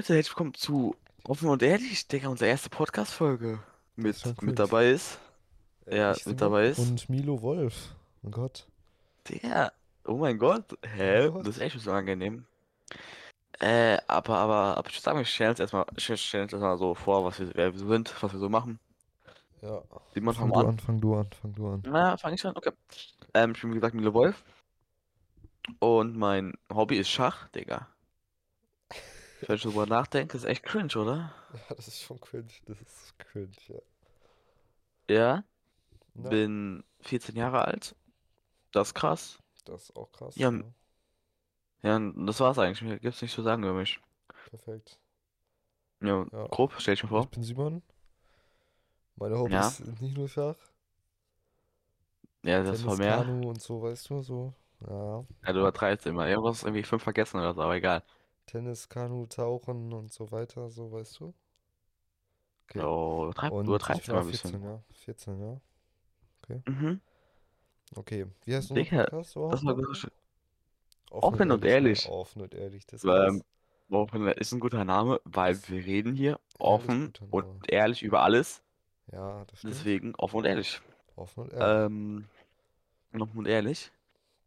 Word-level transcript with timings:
Herzlich 0.00 0.28
willkommen 0.30 0.54
zu 0.54 0.96
Offen 1.24 1.50
und 1.50 1.62
Ehrlich, 1.62 2.08
Digga, 2.08 2.30
unsere 2.30 2.48
erste 2.48 2.70
Podcast-Folge 2.70 3.58
mit, 3.96 4.42
mit 4.42 4.58
dabei 4.58 4.92
ist. 4.92 5.18
Äh, 5.84 5.98
Ja, 5.98 6.12
ich, 6.12 6.24
mit 6.24 6.38
Simon 6.38 6.38
dabei 6.38 6.68
ist. 6.68 6.78
und 6.78 7.10
Milo 7.10 7.42
Wolf. 7.42 7.94
Oh 8.22 8.30
Gott. 8.30 8.66
Digga, 9.28 9.72
oh 10.06 10.16
mein 10.16 10.38
Gott, 10.38 10.64
Oh 10.72 10.76
hä? 10.88 11.28
Gott. 11.28 11.46
Das 11.46 11.56
ist 11.56 11.60
echt 11.60 11.78
so 11.78 11.92
angenehm. 11.92 12.46
Äh, 13.58 13.98
aber, 14.06 14.38
aber, 14.38 14.78
aber 14.78 14.88
ich 14.88 14.94
würde 14.96 15.02
sagen, 15.02 15.18
wir 15.18 15.24
stellen 15.26 15.50
uns 15.50 15.60
erstmal, 15.60 15.84
wir 15.92 16.16
stellen 16.16 16.44
uns 16.44 16.52
erstmal 16.54 16.78
so 16.78 16.94
vor, 16.94 17.22
was 17.26 17.38
wir, 17.38 17.50
wer 17.54 17.70
wir 17.74 17.78
sind, 17.78 18.22
was 18.22 18.32
wir 18.32 18.40
so 18.40 18.48
machen. 18.48 18.78
Ja. 19.60 19.82
Simon, 20.14 20.34
fang 20.34 20.48
Fang 20.48 20.52
du 20.54 20.60
an. 20.60 20.66
an, 20.66 20.78
fang 20.78 21.00
du 21.02 21.14
an, 21.14 21.28
fang 21.42 21.52
du 21.54 21.68
an. 21.68 21.82
Na, 21.86 22.16
fang 22.16 22.32
ich 22.32 22.46
an? 22.46 22.56
Okay. 22.56 22.72
Ähm, 23.34 23.52
ich 23.54 23.60
bin 23.60 23.70
wie 23.72 23.74
gesagt 23.74 23.94
Milo 23.94 24.14
Wolf. 24.14 24.42
Und 25.78 26.16
mein 26.16 26.54
Hobby 26.72 26.96
ist 26.96 27.10
Schach, 27.10 27.48
Digga. 27.48 27.86
Wenn 29.46 29.56
ich 29.56 29.62
drüber 29.62 29.84
nachdenke, 29.86 30.36
ist 30.38 30.44
echt 30.44 30.62
cringe, 30.62 30.96
oder? 30.96 31.34
Ja, 31.52 31.60
das 31.76 31.88
ist 31.88 32.00
schon 32.02 32.20
cringe. 32.20 32.48
Das 32.66 32.80
ist 32.80 33.18
cringe, 33.18 33.50
ja. 33.68 33.78
Ja, 35.10 35.44
Na, 36.14 36.38
bin 36.38 36.84
14 37.02 37.36
Jahre 37.36 37.64
alt. 37.66 37.96
Das 38.72 38.88
ist 38.90 38.94
krass. 38.94 39.38
das 39.64 39.84
ist 39.84 39.96
auch 39.96 40.12
krass. 40.12 40.44
Ja, 40.50 40.50
Ja, 40.50 40.72
ja, 41.82 41.98
das 42.16 42.40
war's 42.40 42.58
eigentlich. 42.58 42.80
Mehr 42.82 42.98
gibt's 42.98 43.20
nicht 43.22 43.34
zu 43.34 43.42
sagen 43.42 43.62
über 43.62 43.74
mich. 43.74 44.00
perfekt. 44.44 44.98
Ja, 46.02 46.26
Ja. 46.32 46.48
grob, 46.50 46.74
stell 46.78 46.92
ich 46.94 47.02
mir 47.02 47.08
vor. 47.08 47.26
Ich 47.26 47.30
bin 47.30 47.44
Simon. 47.44 47.82
Meine 49.14 49.38
Hobbys 49.38 49.76
Ja, 49.76 49.76
sind 49.76 50.00
nicht 50.02 50.16
nur 50.16 50.28
Schach, 50.28 50.56
ja, 52.42 52.62
das 52.62 52.84
Tennis, 52.84 52.86
war 52.86 52.96
mehr. 52.96 53.26
Kanu 53.26 53.50
und 53.50 53.60
so, 53.60 53.82
weißt 53.82 54.08
du, 54.10 54.22
so. 54.22 54.54
Ja. 54.88 55.24
Ja, 55.46 55.52
du 55.52 55.60
übertreibst 55.60 56.06
immer. 56.06 56.26
Irgendwas 56.28 56.62
irgendwie 56.62 56.82
fünf 56.82 57.02
vergessen 57.02 57.38
oder 57.38 57.54
so, 57.54 57.62
aber 57.62 57.74
egal. 57.76 58.02
Tennis, 58.50 58.88
Kanu, 58.88 59.26
Tauchen 59.26 59.92
und 59.92 60.12
so 60.12 60.30
weiter, 60.32 60.70
so, 60.70 60.90
weißt 60.90 61.20
du. 61.20 61.34
Okay. 62.68 62.80
Oh, 62.80 63.30
du 63.32 63.46
Und 63.48 63.66
übertreibst 63.66 64.10
auch 64.10 64.18
ein 64.18 64.24
14, 64.24 64.52
bisschen. 64.52 64.64
ja. 64.64 64.82
14, 64.92 65.40
ja. 65.40 65.60
Okay. 66.42 66.62
Mhm. 66.66 67.00
Okay. 67.94 68.26
Wie 68.44 68.54
heißt 68.54 68.70
unser 68.70 68.82
Digga, 68.82 69.04
Podcast 69.04 69.36
das 69.36 69.64
war 69.64 69.74
nochmal? 69.74 69.74
gut. 69.76 70.10
Offen 71.10 71.20
und 71.20 71.22
Offen 71.34 71.50
und 71.52 71.64
ehrlich. 71.64 72.08
Offen 72.08 72.42
und 72.42 72.54
ehrlich, 72.54 72.86
das 72.86 73.04
Ähm, 73.04 73.36
ist 73.36 73.44
Offen 73.92 74.26
ist 74.28 74.52
ein 74.52 74.60
guter 74.60 74.84
Name, 74.84 75.20
weil 75.24 75.54
das 75.54 75.68
wir 75.68 75.84
reden 75.84 76.14
hier 76.14 76.38
offen 76.58 77.12
und 77.30 77.70
ehrlich 77.70 78.02
über 78.02 78.22
alles. 78.22 78.62
Ja, 79.12 79.44
das 79.46 79.58
stimmt. 79.58 79.74
Deswegen 79.74 80.14
offen 80.16 80.36
und 80.38 80.44
ehrlich. 80.44 80.80
Offen 81.16 81.44
und 81.44 81.52
ehrlich. 81.52 81.86
Ähm, 81.86 82.24
offen 83.18 83.38
und 83.38 83.46
ehrlich. 83.48 83.90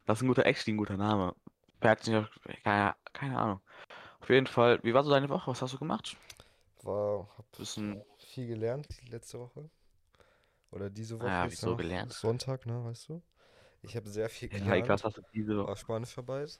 Das 0.05 0.17
ist 0.17 0.23
ein 0.23 0.27
guter, 0.27 0.45
actually 0.45 0.73
ein 0.73 0.77
guter 0.77 0.97
Name. 0.97 1.35
Keine, 1.81 2.29
keine 2.63 3.37
Ahnung. 3.37 3.61
Auf 4.23 4.29
jeden 4.29 4.47
Fall, 4.47 4.79
wie 4.83 4.93
war 4.93 5.03
so 5.03 5.11
deine 5.11 5.27
Woche? 5.27 5.51
Was 5.51 5.61
hast 5.61 5.73
du 5.73 5.77
gemacht? 5.77 6.15
War, 6.83 7.27
hab 7.37 7.45
Bisschen, 7.57 8.01
viel 8.17 8.47
gelernt 8.47 8.87
die 9.01 9.07
letzte 9.09 9.37
Woche. 9.39 9.69
Oder 10.71 10.89
diese 10.89 11.19
Woche 11.19 11.45
ist 11.45 11.61
ja 11.61 11.69
wieso 11.69 11.69
noch 11.71 11.77
gelernt? 11.77 12.13
Sonntag, 12.13 12.65
ne, 12.65 12.83
weißt 12.85 13.09
du? 13.09 13.21
Ich 13.81 13.95
habe 13.97 14.09
sehr 14.09 14.29
viel 14.29 14.49
Ja, 14.53 14.87
was 14.87 15.01
gelernt. 15.01 15.03
hast 15.03 15.17
du 15.17 15.21
diese 15.33 15.57
Woche? 15.57 15.67
War 15.67 15.75
Spanischarbeit. 15.75 16.59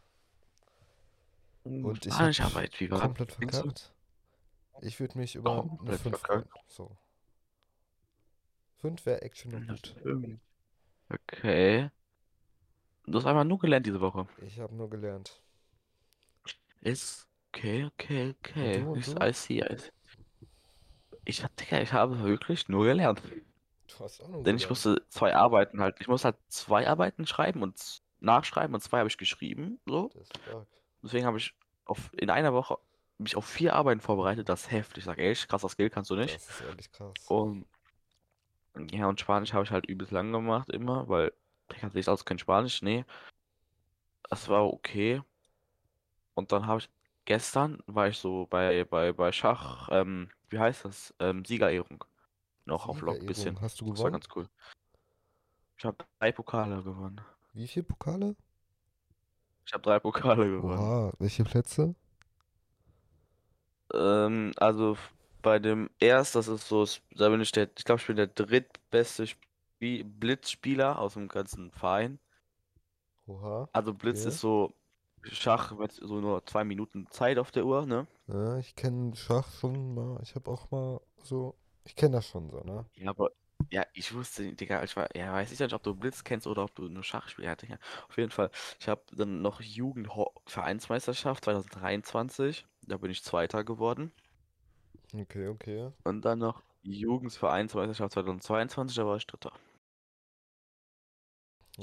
Uh, 1.66 1.88
Und 1.88 2.06
ich 2.06 2.22
habe 2.22 2.34
Spanischarbeit, 2.34 2.80
wie 2.80 2.92
war 2.92 3.00
komplett 3.00 3.40
denkst 3.40 3.62
du? 3.62 3.72
verkackt. 3.72 3.94
Ich 4.82 5.00
würde 5.00 5.18
mich 5.18 5.36
über 5.36 5.52
eine 5.54 5.70
Komplett 5.70 6.02
5 6.02 6.20
verkackt. 6.20 6.28
freuen. 6.28 6.46
So. 6.68 6.98
5 8.82 9.06
wäre 9.06 9.22
actually 9.22 9.56
Eine 9.56 9.68
gut. 9.68 9.96
Okay. 11.10 11.90
Du 13.06 13.18
hast 13.18 13.26
einfach 13.26 13.44
nur 13.46 13.60
gelernt 13.60 13.86
diese 13.86 14.02
Woche. 14.02 14.28
Ich 14.38 14.60
habe 14.60 14.76
nur 14.76 14.90
gelernt. 14.90 15.42
Ist 16.82 17.28
okay, 17.54 17.86
okay, 17.86 18.34
okay. 18.40 18.80
du, 18.80 18.96
du? 18.96 19.26
I 19.26 19.32
see, 19.34 19.62
I 19.62 19.78
see. 19.78 19.92
Ich, 21.26 21.44
hab- 21.44 21.56
Digga, 21.58 21.82
ich 21.82 21.94
habe 21.94 22.22
wirklich 22.24 22.68
nur 22.68 22.86
gelernt. 22.86 23.22
Du 23.88 24.04
hast 24.04 24.22
auch 24.22 24.28
nur 24.28 24.44
Denn 24.44 24.58
ich 24.58 24.68
musste 24.70 25.06
zwei 25.10 25.36
Arbeiten 25.36 25.80
halt. 25.82 25.96
Ich 26.00 26.08
musste 26.08 26.30
halt 26.30 26.38
zwei 26.48 26.88
Arbeiten 26.88 27.26
schreiben 27.28 27.62
und 27.62 27.78
z- 27.78 28.02
nachschreiben 28.20 28.74
und 28.74 28.82
zwei 28.82 29.00
habe 29.00 29.08
ich 29.10 29.18
geschrieben. 29.18 29.80
So. 29.86 30.10
Das 30.14 30.24
ist 30.24 30.38
stark. 30.38 30.68
Deswegen 31.02 31.26
habe 31.26 31.38
ich 31.38 31.54
auf, 31.86 32.12
in 32.18 32.30
einer 32.30 32.54
Woche 32.54 32.78
mich 33.18 33.36
auf 33.36 33.46
vier 33.46 33.74
Arbeiten 33.74 34.02
vorbereitet. 34.02 34.50
Das 34.50 34.62
ist 34.64 34.72
heftig. 34.72 35.00
Ich 35.00 35.04
sag 35.06 35.18
ehrlich, 35.18 35.48
krasser 35.48 35.70
Skill 35.70 35.90
kannst 35.90 36.10
du 36.10 36.16
nicht. 36.16 36.36
Das 36.36 36.50
ist 36.50 36.62
ehrlich 36.62 36.92
krass. 36.92 37.14
Und 37.28 37.66
ja, 38.92 39.08
und 39.08 39.20
Spanisch 39.20 39.54
habe 39.54 39.64
ich 39.64 39.72
halt 39.72 39.86
übelst 39.86 40.12
lang 40.12 40.32
gemacht 40.32 40.70
immer, 40.70 41.08
weil 41.08 41.32
ich 41.72 41.78
kann 41.80 41.92
nicht 41.94 42.10
aus 42.10 42.26
kein 42.26 42.40
Spanisch. 42.40 42.82
Nee, 42.82 43.06
das 44.30 44.50
war 44.50 44.66
okay. 44.66 45.22
Und 46.34 46.52
dann 46.52 46.66
habe 46.66 46.80
ich 46.80 46.90
gestern 47.26 47.82
war 47.88 48.08
ich 48.08 48.18
so 48.18 48.48
bei, 48.48 48.84
bei, 48.86 49.14
bei 49.14 49.32
Schach, 49.32 49.90
ähm, 49.92 50.30
wie 50.50 50.60
heißt 50.60 50.86
das? 50.86 51.14
Ähm, 51.20 51.46
Siegerehrung. 51.46 52.06
Noch 52.66 52.88
auf 52.90 53.02
Lock 53.02 53.26
bisschen. 53.26 53.56
Siegerehrung. 53.56 53.62
Hast 53.62 53.82
du 53.82 53.86
Das 53.94 54.04
war 54.04 54.12
gewonnen? 54.12 54.12
ganz 54.12 54.28
cool. 54.36 54.50
Ich 55.78 55.86
habe 55.86 56.04
drei 56.20 56.32
Pokale 56.32 56.82
gewonnen. 56.82 57.22
Wie 57.54 57.68
viele 57.68 57.84
Pokale? 57.86 58.36
Ich 59.66 59.74
habe 59.74 59.82
drei 59.84 60.00
Pokale 60.00 60.50
gewonnen. 60.50 60.94
Oha, 60.94 61.12
welche 61.20 61.44
Plätze? 61.44 61.94
Ähm, 63.94 64.52
also 64.58 64.98
bei 65.42 65.60
dem 65.60 65.90
erst, 66.00 66.36
das 66.36 66.48
ist 66.48 66.68
so, 66.68 66.86
da 67.12 67.30
bin 67.30 67.42
ich 67.42 67.52
der, 67.52 67.70
ich 67.78 67.86
glaube, 67.86 68.02
ich 68.02 68.08
bin 68.08 68.16
der 68.18 68.28
drittbeste 68.28 69.28
Spie 69.28 70.04
Blitzspieler 70.04 71.00
aus 71.00 71.14
dem 71.16 71.28
ganzen 71.28 71.72
Verein. 71.72 72.20
Oha, 73.28 73.68
Also 73.72 73.94
Blitz 73.94 74.26
okay. 74.26 74.26
ist 74.26 74.40
so 74.40 74.74
Schach 75.32 75.72
mit 75.78 75.92
so 75.92 76.20
nur 76.20 76.46
zwei 76.46 76.64
Minuten 76.64 77.08
Zeit 77.10 77.38
auf 77.38 77.52
der 77.52 77.66
Uhr, 77.66 77.86
ne? 77.86 78.08
Ja, 78.28 78.58
ich 78.58 78.76
kenne 78.76 79.16
Schach 79.16 79.50
schon 79.60 79.94
mal. 79.94 80.20
Ich 80.24 80.36
habe 80.36 80.50
auch 80.52 80.70
mal 80.72 81.02
so. 81.24 81.56
Ich 81.86 81.96
kenne 81.96 82.18
das 82.18 82.28
schon 82.28 82.50
so, 82.50 82.60
ne? 82.62 82.86
Ja, 82.96 83.10
aber 83.10 83.32
ja, 83.70 83.86
ich 83.94 84.14
wusste, 84.14 84.54
Digga, 84.54 84.84
ich 84.84 84.96
war, 84.96 85.16
ja, 85.16 85.34
weiß 85.34 85.52
ich 85.52 85.60
nicht, 85.60 85.74
ob 85.74 85.84
du 85.84 85.96
Blitz 85.96 86.24
kennst 86.24 86.48
oder 86.48 86.64
ob 86.64 86.76
du 86.76 86.90
nur 86.90 87.04
Schach 87.04 87.30
spielst. 87.30 87.48
Ja, 87.48 87.56
Digga. 87.56 87.78
Auf 88.10 88.18
jeden 88.18 88.32
Fall. 88.32 88.50
Ich 88.80 88.88
habe 88.88 89.02
dann 89.12 89.42
noch 89.42 89.62
Jugendvereinsmeisterschaft 89.62 91.46
2023. 91.46 92.66
Da 92.86 92.98
bin 92.98 93.12
ich 93.12 93.24
Zweiter 93.24 93.64
geworden. 93.64 94.12
Okay, 95.14 95.48
okay. 95.48 95.92
Und 96.04 96.26
dann 96.26 96.40
noch 96.40 96.62
Jugendvereinsmeisterschaft 96.82 98.14
2022, 98.14 98.98
da 98.98 99.06
war 99.06 99.18
ich 99.18 99.28
Dritter. 99.28 99.54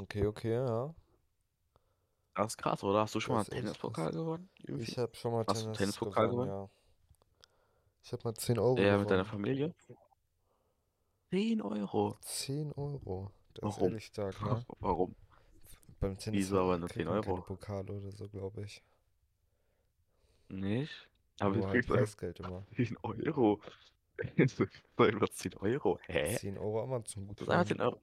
Okay, 0.00 0.26
okay, 0.26 0.54
ja. 0.54 0.94
Das 2.34 2.46
ist 2.52 2.56
krass, 2.58 2.82
oder? 2.84 3.00
Hast 3.00 3.14
du 3.14 3.20
schon 3.20 3.34
mal 3.34 3.44
Das 3.44 3.50
einen 3.50 3.66
ist 3.66 3.70
echt 3.72 3.80
krass. 3.80 3.92
Tennispokal 3.92 4.12
gewonnen? 4.12 4.50
Irgendwie? 4.62 4.84
Ich 4.84 4.98
habe 4.98 5.14
schon 5.16 5.32
mal 5.32 5.44
Hast 5.46 5.62
du 5.62 5.66
einen 5.66 5.74
Tennis 5.74 5.78
Tennispokal 5.96 6.28
gewonnen, 6.28 6.48
gewonnen? 6.48 6.70
ja. 6.70 6.70
Ich 8.02 8.12
habe 8.12 8.22
mal 8.24 8.34
10 8.34 8.58
Euro 8.58 8.78
Ja, 8.78 8.96
mit 8.98 9.10
deiner 9.10 9.24
gewonnen. 9.24 9.42
Familie? 9.42 9.74
10 11.30 11.60
Euro. 11.62 12.16
10 12.22 12.72
Euro. 12.72 13.30
Das 13.54 13.70
ist 13.70 13.76
Warum? 13.76 13.88
ehrlich 13.90 14.06
stark, 14.06 14.40
ne? 14.42 14.64
Warum? 14.80 15.14
Beim 16.00 16.16
Tennis 16.16 16.38
Wieso 16.40 16.60
aber 16.60 16.78
nur 16.78 16.88
kriegt 16.88 17.00
10 17.00 17.06
man 17.08 17.20
keine 17.22 17.34
Euro? 17.34 17.42
Pokale 17.42 17.92
oder 17.92 18.12
so, 18.12 18.28
glaube 18.28 18.62
ich. 18.62 18.82
Nicht? 20.48 21.08
Aber 21.40 21.54
du 21.54 21.62
halt 21.62 21.72
kriegst 21.72 21.90
einfach 21.90 22.00
Preisgeld 22.04 22.40
immer. 22.40 22.66
10 22.76 22.96
Euro. 23.02 23.60
Das 24.36 24.52
ist 24.52 24.60
einfach 24.98 25.28
10 25.30 25.54
Euro. 25.56 25.98
Hä? 26.06 26.36
10 26.36 26.58
Euro 26.58 26.82
Amazon 26.82 27.26
Das 27.28 27.40
ist 27.40 27.48
einfach 27.48 27.64
10 27.66 27.78
Gutschein. 27.78 27.80
Euro. 27.80 28.00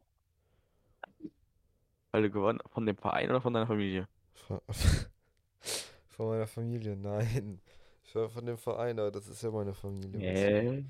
Du 2.13 2.29
gewonnen 2.31 2.59
von 2.71 2.85
dem 2.87 2.97
Verein 2.97 3.29
oder 3.29 3.41
von 3.41 3.53
deiner 3.53 3.67
Familie? 3.67 4.07
Von, 4.45 4.61
von 6.07 6.27
meiner 6.29 6.47
Familie, 6.47 6.95
nein. 6.95 7.61
Ich 8.03 8.15
war 8.15 8.29
von 8.29 8.45
dem 8.45 8.57
Verein, 8.57 8.99
aber 8.99 9.11
das 9.11 9.27
ist 9.27 9.41
ja 9.41 9.51
meine 9.51 9.73
Familie? 9.73 10.19
Hä? 10.19 10.85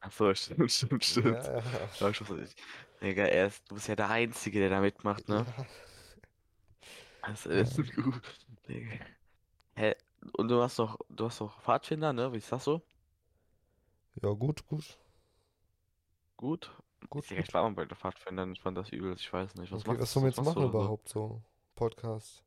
Achso, 0.00 0.34
stimmt, 0.34 0.70
stimmt, 0.72 1.04
stimmt. 1.04 1.44
Ja, 1.44 1.58
ja. 1.58 2.34
Nicht. 2.36 2.62
Digga, 3.02 3.24
er 3.24 3.48
ist, 3.48 3.68
du 3.70 3.74
bist 3.74 3.88
ja 3.88 3.96
der 3.96 4.08
Einzige, 4.08 4.60
der 4.60 4.70
da 4.70 4.80
mitmacht, 4.80 5.28
ne? 5.28 5.44
Ja. 5.56 5.66
Ja. 7.28 7.28
das 7.28 7.46
ist 7.46 7.94
gut. 7.94 8.22
Digga. 8.68 9.04
Hä? 9.74 9.94
Und 10.34 10.48
du 10.48 10.60
hast 10.62 10.78
doch, 10.78 10.98
du 11.08 11.26
hast 11.26 11.40
doch 11.40 11.60
Pfadfinder, 11.60 12.12
ne? 12.12 12.32
Wie 12.32 12.38
ist 12.38 12.52
das 12.52 12.64
so? 12.64 12.82
Ja, 14.22 14.30
gut, 14.30 14.66
gut. 14.66 14.98
Gut? 16.36 16.70
Gut, 17.08 17.28
Digga, 17.28 17.42
ich 17.42 17.52
war 17.54 17.62
mal 17.62 17.74
bei 17.74 17.84
den 17.84 17.96
Pfadfindern, 17.96 18.52
ich 18.52 18.60
fand 18.60 18.76
das 18.76 18.90
übel, 18.90 19.14
ich 19.14 19.32
weiß 19.32 19.54
nicht. 19.56 19.72
Was 19.72 19.86
Okay, 19.86 19.98
was 19.98 20.14
wir 20.14 20.22
was 20.22 20.36
jetzt 20.36 20.44
machen 20.44 20.64
überhaupt 20.64 21.08
so? 21.08 21.42
Podcast. 21.74 22.44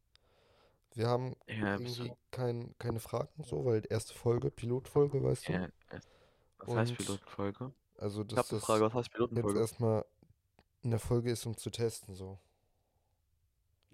Wir 0.95 1.07
haben 1.07 1.35
Ja, 1.47 1.77
irgendwie 1.77 2.15
kein, 2.31 2.75
keine 2.79 2.99
Fragen 2.99 3.43
so, 3.43 3.65
weil 3.65 3.83
erste 3.89 4.13
Folge, 4.13 4.51
Pilotfolge, 4.51 5.23
weißt 5.23 5.49
du? 5.49 5.61
Ja, 5.61 6.01
was 6.57 6.75
heißt 6.75 6.93
Und 6.95 7.21
also, 7.97 8.23
dass 8.23 8.39
hab 8.39 8.51
eine 8.51 8.59
das 8.59 8.65
Frage, 8.65 8.83
was 8.85 8.93
heißt 8.93 9.11
jetzt 9.31 9.55
Pilotenfolge? 9.55 9.55
erstmal 9.55 10.05
eine 10.83 10.99
Folge 10.99 11.31
ist, 11.31 11.45
um 11.47 11.57
zu 11.57 11.71
testen, 11.71 12.15
so. 12.15 12.39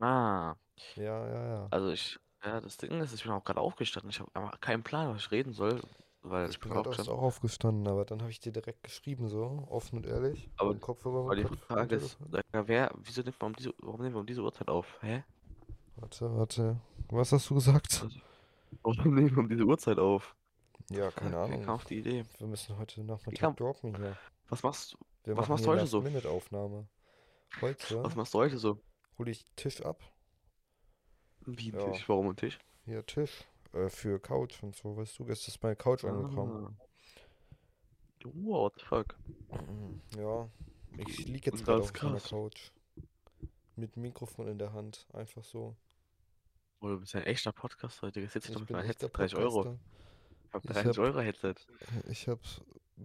Ah, 0.01 0.55
Ja, 0.95 1.27
ja, 1.27 1.45
ja. 1.47 1.71
also 1.71 1.89
ich, 1.91 2.19
ja, 2.43 2.61
das 2.61 2.77
Ding 2.77 2.99
ist, 3.01 3.13
ich 3.13 3.23
bin 3.23 3.31
auch 3.31 3.43
gerade 3.43 3.59
aufgestanden. 3.61 4.09
Ich 4.09 4.19
habe 4.19 4.31
einfach 4.35 4.59
keinen 4.61 4.83
Plan, 4.83 5.09
was 5.13 5.23
ich 5.23 5.31
reden 5.31 5.53
soll, 5.53 5.81
weil 6.21 6.49
Ich 6.49 6.59
ich 6.59 6.59
bin 6.59 6.71
gerade 6.71 6.89
auch 6.89 7.21
aufgestanden, 7.21 7.87
aber 7.87 8.03
dann 8.03 8.19
habe 8.21 8.29
ich 8.31 8.41
dir 8.41 8.51
direkt 8.51 8.83
geschrieben, 8.83 9.29
so, 9.29 9.65
offen 9.69 9.95
und 9.99 10.05
ehrlich, 10.05 10.49
Aber, 10.57 10.75
Kopfhörer 10.81 11.21
im 11.25 11.35
die 11.37 11.45
Frage 11.67 11.95
ist, 11.95 12.17
wer, 12.51 12.91
wieso 12.97 13.21
nimmt 13.21 13.39
man 13.41 13.51
um 13.51 13.55
diese, 13.55 13.73
warum 13.79 14.01
nehmen 14.01 14.15
wir 14.15 14.19
um 14.21 14.25
diese 14.27 14.41
Uhrzeit 14.43 14.69
auf? 14.69 14.97
Hä? 15.01 15.23
Warte, 15.99 16.35
warte. 16.35 16.79
Was 17.09 17.31
hast 17.31 17.49
du 17.49 17.55
gesagt? 17.55 18.05
Warum 18.83 19.15
nehmen 19.15 19.31
wir 19.31 19.37
um 19.39 19.49
diese 19.49 19.63
Uhrzeit 19.65 19.99
auf? 19.99 20.35
Ja, 20.89 21.11
keine 21.11 21.31
Fuck, 21.31 21.39
wer 21.39 21.39
Ahnung. 21.45 21.61
kam 21.65 21.75
auf 21.75 21.85
die 21.85 21.97
Idee? 21.99 22.23
Wir 22.37 22.47
müssen 22.47 22.77
heute 22.77 23.03
Nachmittag 23.03 23.39
kam, 23.39 23.55
dorken 23.55 23.95
hier. 23.95 24.17
was 24.47 24.63
machst 24.63 24.93
du, 24.93 24.97
Wir 25.23 25.37
was 25.37 25.49
machst 25.49 25.65
du 25.65 25.69
heute 25.69 25.85
so? 25.87 25.97
Last-Minute-Aufnahme. 25.99 26.87
Was 27.61 27.61
Heute 27.61 28.15
machst 28.15 28.33
du 28.33 28.37
heute 28.37 28.57
so? 28.57 28.79
hole 29.17 29.31
ich 29.31 29.45
Tisch 29.55 29.81
ab. 29.81 30.01
Wie 31.45 31.71
Ja, 31.71 31.91
Tisch? 31.91 32.07
Warum 32.07 32.29
ein 32.29 32.35
Tisch? 32.35 32.59
hier 32.85 33.05
Tisch. 33.05 33.43
Äh, 33.73 33.89
für 33.89 34.19
Couch 34.19 34.63
und 34.63 34.75
so, 34.75 34.95
weißt 34.97 35.19
du, 35.19 35.25
gestern 35.25 35.51
ist 35.53 35.61
meine 35.63 35.75
Couch 35.75 36.03
angekommen. 36.05 36.77
Ah. 36.79 36.85
What 38.33 38.73
the 38.79 38.85
fuck? 38.85 39.15
Ja, 40.17 40.49
ich 40.97 41.25
liege 41.27 41.51
jetzt 41.51 41.65
gerade 41.65 41.81
auf 41.81 41.93
meiner. 42.03 42.19
Couch. 42.19 42.71
Mit 43.75 43.95
Mikrofon 43.95 44.47
in 44.47 44.57
der 44.57 44.73
Hand. 44.73 45.07
Einfach 45.13 45.43
so. 45.43 45.75
Oh, 46.81 46.87
du 46.87 46.99
bist 46.99 47.13
ja 47.13 47.19
ein 47.21 47.25
echter 47.27 47.51
Podcast 47.51 48.01
heute. 48.01 48.21
Jetzt 48.21 48.35
ich 48.35 48.45
Ich 48.45 48.51
doch 48.53 48.61
mit 48.61 48.69
meinem 48.69 48.85
Headset. 48.85 49.09
30 49.11 49.37
Euro. 49.37 49.77
Ich 50.47 50.53
hab 50.53 50.63
Ich 50.65 50.71
30 50.71 50.87
hab, 50.89 50.97
Euro 51.05 51.19
Headset. 51.19 51.55
ich 52.07 52.27
hab 52.27 52.39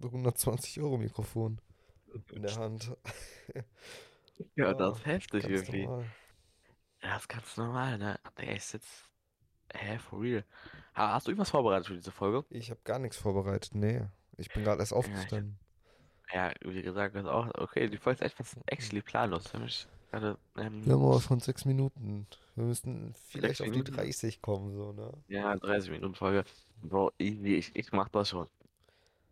120 0.01 0.79
Euro 0.81 0.97
Mikrofon 0.97 1.59
in 2.31 2.41
der 2.43 2.55
Hand. 2.55 2.95
Ja, 4.57 4.73
das 4.73 4.79
Ja, 4.79 4.91
ist 4.91 5.05
heftig 5.05 5.43
ganz 5.43 5.53
irgendwie. 5.53 5.85
normal. 5.85 6.05
Ja, 7.01 7.09
das 7.13 7.21
ist 7.21 7.27
ganz 7.29 7.55
normal, 7.55 7.97
ne? 7.97 8.19
Der 8.37 8.53
ist 8.57 8.73
jetzt. 8.73 9.09
Hä, 9.73 9.97
for 9.97 10.19
real. 10.21 10.43
Ha- 10.93 11.13
Hast 11.13 11.27
du 11.27 11.31
irgendwas 11.31 11.51
vorbereitet 11.51 11.87
für 11.87 11.93
diese 11.93 12.11
Folge? 12.11 12.43
Ich 12.49 12.69
habe 12.69 12.81
gar 12.83 12.99
nichts 12.99 13.15
vorbereitet. 13.15 13.73
Nee, 13.75 14.01
ich 14.35 14.49
bin 14.51 14.65
gerade 14.65 14.81
erst 14.81 14.91
Ja, 14.91 14.99
ich, 14.99 15.05
aufgestanden. 15.05 15.57
ja, 16.33 16.51
wie 16.65 16.81
gesagt, 16.81 17.15
das 17.15 17.25
auch. 17.27 17.47
Okay, 17.55 17.87
die 17.89 17.97
Folge 17.97 18.25
ist 18.25 18.33
etwas 18.33 18.57
actually 18.65 19.01
planlos. 19.01 19.47
Für 19.47 19.59
mich 19.59 19.87
gerade, 20.11 20.37
Wir 20.55 20.63
ähm, 20.63 20.83
haben 20.85 21.03
aber 21.03 21.21
schon 21.21 21.39
sechs 21.39 21.65
Minuten. 21.65 22.27
Wir 22.55 22.65
müssen 22.65 23.13
vielleicht 23.27 23.61
auf 23.61 23.65
die 23.65 23.71
Minuten. 23.71 23.93
30 23.93 24.41
kommen, 24.41 24.75
so, 24.75 24.93
ne? 24.93 25.11
Ja, 25.27 25.55
30 25.55 25.91
Minuten 25.91 26.15
Folge. 26.15 26.43
Bro, 26.83 27.11
easy, 27.19 27.55
ich, 27.55 27.75
ich 27.75 27.91
mach 27.91 28.09
das 28.09 28.29
schon. 28.29 28.47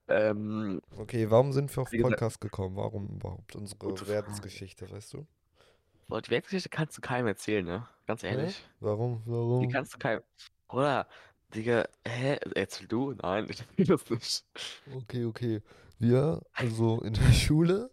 Ähm, 0.08 0.82
Okay, 0.98 1.30
warum 1.30 1.54
sind 1.54 1.76
wir 1.76 1.82
auf 1.82 1.92
Podcast 1.92 2.42
gekommen? 2.42 2.76
Warum 2.76 3.08
überhaupt 3.08 3.56
unsere. 3.56 4.08
Werdensgeschichte, 4.08 4.90
weißt 4.92 5.14
du? 5.14 5.26
So, 6.10 6.20
die 6.20 6.30
Weltgeschichte 6.32 6.70
kannst 6.70 6.98
du 6.98 7.02
keinem 7.02 7.28
erzählen, 7.28 7.66
ne? 7.66 7.88
Ganz 8.06 8.24
Hä? 8.24 8.28
ehrlich. 8.28 8.64
Warum? 8.80 9.24
Die 9.26 9.32
Warum? 9.32 9.70
kannst 9.70 9.94
du 9.94 9.98
keinem. 9.98 10.22
Oder, 10.70 11.08
Digga, 11.56 11.88
hä? 12.06 12.38
Erzähl 12.56 12.88
du? 12.88 13.14
Nein, 13.14 13.48
ich 13.50 13.64
will 13.78 13.86
das 13.86 14.10
nicht. 14.10 14.46
Okay, 14.94 15.26
okay. 15.26 15.62
Wir, 16.00 16.42
also 16.52 17.02
in 17.02 17.14
der 17.14 17.32
Schule, 17.32 17.90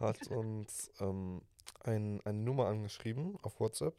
hat 0.00 0.26
uns 0.28 0.90
ähm, 1.00 1.42
ein, 1.86 2.20
eine 2.24 2.38
Nummer 2.38 2.66
angeschrieben 2.66 3.36
auf 3.42 3.60
WhatsApp. 3.60 3.94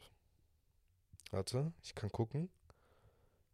Warte, 1.30 1.72
ich 1.82 1.94
kann 1.94 2.10
gucken. 2.10 2.48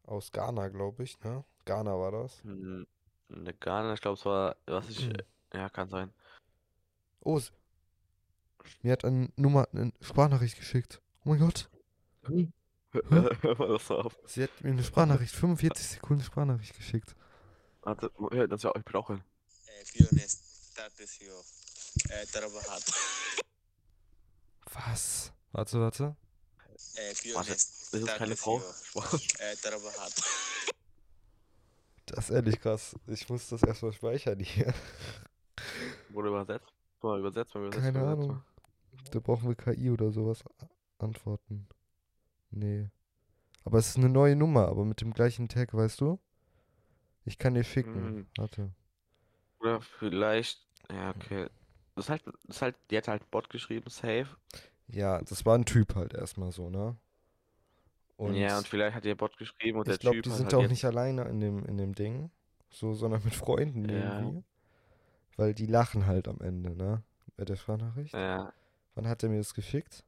Aus 0.04 0.32
Ghana, 0.32 0.68
glaube 0.68 1.02
ich, 1.02 1.18
ne? 1.20 1.44
Ghana 1.64 1.92
war 1.98 2.12
das. 2.12 2.42
Hm, 2.44 2.86
Eine 3.30 3.54
Ghana, 3.54 3.94
ich 3.94 4.00
glaube, 4.00 4.18
es 4.18 4.24
war, 4.24 4.56
was 4.66 4.88
ich, 4.90 5.08
äh, 5.08 5.24
ja, 5.54 5.68
kann 5.70 5.88
sein. 5.88 6.12
Oh, 7.20 7.38
s- 7.38 7.52
mir 8.82 8.92
hat 8.92 9.04
eine 9.04 9.30
Nummer 9.36 9.66
eine 9.72 9.92
Sprachnachricht 10.00 10.58
geschickt. 10.58 11.00
Oh 11.24 11.30
mein 11.30 11.38
Gott. 11.40 11.70
Hm. 12.24 12.52
Hä? 12.92 13.00
Hör 13.42 13.58
mal 13.58 13.68
das 13.68 13.90
auf. 13.90 14.16
Sie 14.26 14.42
hat 14.44 14.50
mir 14.62 14.70
eine 14.70 14.84
Sprachnachricht, 14.84 15.34
45 15.34 15.86
Sekunden 15.86 16.22
Sprachnachricht 16.22 16.76
geschickt. 16.76 17.16
Warte, 17.82 18.10
hör, 18.30 18.46
das 18.48 18.62
ja, 18.62 18.72
ich 18.76 18.84
bin 18.84 18.94
auch 18.94 19.08
hin. 19.08 19.22
Fiona 19.84 20.22
Statusio 20.26 21.34
eh, 22.08 22.24
trabajar. 22.26 22.78
Was? 24.74 25.32
Warte, 25.52 25.80
warte. 25.80 26.16
Fiona 27.14 27.38
Warte, 27.38 27.52
ist 27.52 27.92
das 27.92 28.04
keine 28.16 28.36
Frau? 28.36 28.60
Spaß. 28.60 29.26
eh, 29.38 29.56
trabajar. 29.56 30.08
Das 32.06 32.28
ist 32.28 32.30
ehrlich 32.30 32.60
krass. 32.60 32.94
Ich 33.06 33.28
muss 33.28 33.48
das 33.48 33.62
erstmal 33.62 33.92
speichern 33.92 34.38
hier. 34.40 34.74
Wurde 36.10 36.28
übersetzt? 36.28 36.72
Mal 37.02 37.18
übersetzt, 37.20 37.54
mal 37.54 37.62
übersetzt, 37.66 37.84
Keine 37.84 38.00
übersetzt. 38.00 38.22
Ahnung. 38.30 38.42
Da 39.10 39.20
brauchen 39.20 39.48
wir 39.48 39.54
KI 39.54 39.90
oder 39.90 40.10
sowas 40.10 40.42
a- 40.60 40.68
antworten. 41.04 41.68
Nee. 42.50 42.88
Aber 43.64 43.78
es 43.78 43.88
ist 43.88 43.96
eine 43.96 44.08
neue 44.08 44.36
Nummer, 44.36 44.68
aber 44.68 44.84
mit 44.84 45.00
dem 45.00 45.12
gleichen 45.14 45.48
Tag, 45.48 45.72
weißt 45.74 46.00
du? 46.00 46.18
Ich 47.24 47.38
kann 47.38 47.54
dir 47.54 47.64
schicken. 47.64 47.94
Hm, 47.94 48.26
Warte. 48.36 48.70
Oder 49.60 49.80
vielleicht, 49.80 50.66
ja, 50.90 51.10
okay. 51.10 51.48
Das 51.94 52.06
ist 52.06 52.10
halt, 52.10 52.26
das 52.26 52.34
ist 52.56 52.62
halt, 52.62 52.76
die 52.90 52.96
hat 52.96 53.08
halt 53.08 53.22
einen 53.22 53.30
Bot 53.30 53.48
geschrieben, 53.50 53.88
safe. 53.88 54.28
Ja, 54.88 55.20
das 55.22 55.46
war 55.46 55.56
ein 55.56 55.64
Typ 55.64 55.94
halt 55.94 56.14
erstmal 56.14 56.52
so, 56.52 56.68
ne? 56.70 56.96
Ja, 58.18 58.58
und 58.58 58.58
Und 58.58 58.68
vielleicht 58.68 58.94
hat 58.96 59.04
der 59.04 59.14
Bot 59.14 59.36
geschrieben 59.36 59.78
und 59.78 59.86
der 59.86 59.94
ich 59.94 60.00
glaube, 60.00 60.16
Typ 60.16 60.24
die 60.24 60.30
sind 60.30 60.52
halt 60.52 60.54
auch 60.54 60.68
nicht 60.68 60.84
alleine 60.84 61.24
in 61.24 61.40
dem, 61.40 61.64
in 61.64 61.76
dem 61.76 61.94
Ding. 61.94 62.30
So, 62.70 62.94
sondern 62.94 63.22
mit 63.24 63.34
Freunden 63.34 63.88
ja, 63.88 64.20
irgendwie. 64.20 64.44
Weil 65.36 65.54
die 65.54 65.66
lachen 65.66 66.06
halt 66.06 66.28
am 66.28 66.40
Ende, 66.40 66.74
ne? 66.76 67.02
Bei 67.36 67.44
der 67.44 67.56
Sprachnachricht. 67.56 68.14
ja, 68.14 68.52
Wann 68.94 69.08
hat 69.08 69.22
er 69.22 69.28
mir 69.28 69.38
das 69.38 69.54
geschickt? 69.54 70.04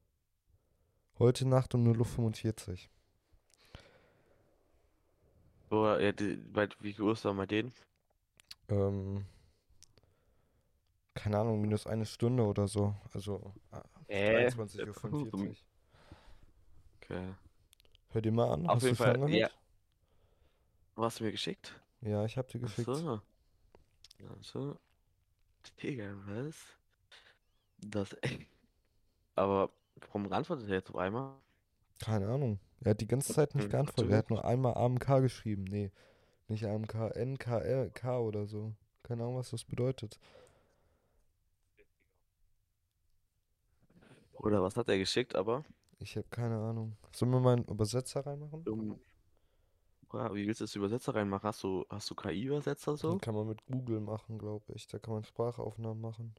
Heute 1.19 1.47
Nacht 1.49 1.75
um 1.75 1.85
0.45 1.85 2.89
Uhr. 5.71 5.79
oder, 5.79 6.01
ja, 6.01 6.13
die, 6.13 6.37
bei, 6.37 6.69
wie 6.81 6.91
ist 6.91 7.25
da 7.25 7.33
bei 7.33 7.47
denen? 7.47 7.73
Ähm, 8.69 9.25
keine 11.17 11.39
Ahnung, 11.39 11.61
minus 11.61 11.87
eine 11.87 12.07
Stunde 12.07 12.45
oder 12.45 12.69
so. 12.69 12.95
Also 13.13 13.55
ah, 13.73 13.83
Äh, 14.09 14.51
23.45 14.51 15.35
Uhr. 15.35 15.57
okay. 17.03 17.35
Hör 18.11 18.21
dir 18.21 18.33
mal 18.33 18.51
an. 18.53 18.67
Auf 18.67 18.75
Hast 18.75 18.83
jeden 18.83 18.97
Fall, 18.97 19.15
ja, 19.27 19.49
angehört? 19.49 19.53
was 20.97 21.05
hast 21.15 21.21
du 21.21 21.25
mir 21.25 21.33
geschickt? 21.33 21.81
Ja, 22.01 22.25
ich 22.25 22.39
hab 22.39 22.49
dir 22.49 22.61
geschickt. 22.61 22.95
so, 22.95 23.21
ach 24.29 24.43
so. 24.43 24.79
Digga, 25.79 26.13
was? 26.27 26.57
Das, 27.79 28.17
aber 29.37 29.71
warum 30.01 30.33
antwortet 30.33 30.69
er 30.69 30.77
jetzt 30.77 30.91
auf 30.91 30.97
einmal? 30.97 31.37
Keine 32.01 32.29
Ahnung. 32.29 32.59
Er 32.81 32.91
hat 32.91 33.01
die 33.01 33.07
ganze 33.07 33.33
Zeit 33.35 33.55
nicht 33.55 33.69
Hm, 33.69 33.71
geantwortet. 33.71 34.11
Er 34.13 34.19
hat 34.19 34.31
nur 34.31 34.45
einmal 34.45 34.75
AMK 34.75 35.21
geschrieben. 35.21 35.65
Nee, 35.65 35.91
nicht 36.49 36.67
AMK, 36.67 36.95
NKLK 37.17 38.05
oder 38.21 38.47
so. 38.47 38.75
Keine 39.05 39.25
Ahnung, 39.25 39.37
was 39.39 39.51
das 39.51 39.65
bedeutet. 39.65 40.19
Oder 44.39 44.63
was 44.63 44.77
hat 44.77 44.89
er 44.89 44.99
geschickt, 44.99 45.35
aber? 45.35 45.65
Ich 45.99 46.17
habe 46.17 46.27
keine 46.31 46.57
Ahnung. 46.59 46.97
Sollen 47.13 47.33
wir 47.33 47.41
mal 47.41 47.55
einen 47.55 47.65
Übersetzer 47.65 48.25
reinmachen? 48.27 48.67
Um, 48.69 49.01
ja, 50.13 50.35
wie 50.35 50.47
willst 50.47 50.61
du 50.61 50.65
das 50.65 50.75
Übersetzer 50.77 51.15
reinmachen? 51.15 51.49
Hast 51.49 51.63
du, 51.63 51.85
hast 51.89 52.09
du 52.11 52.15
KI-Übersetzer 52.15 52.93
Den 52.93 52.97
so? 52.99 53.19
kann 53.19 53.35
man 53.35 53.49
mit 53.49 53.65
Google 53.67 54.01
machen, 54.01 54.39
glaube 54.39 54.65
ich. 54.75 54.87
Da 54.87 54.99
kann 54.99 55.15
man 55.15 55.25
Sprachaufnahmen 55.25 56.01
machen. 56.01 56.35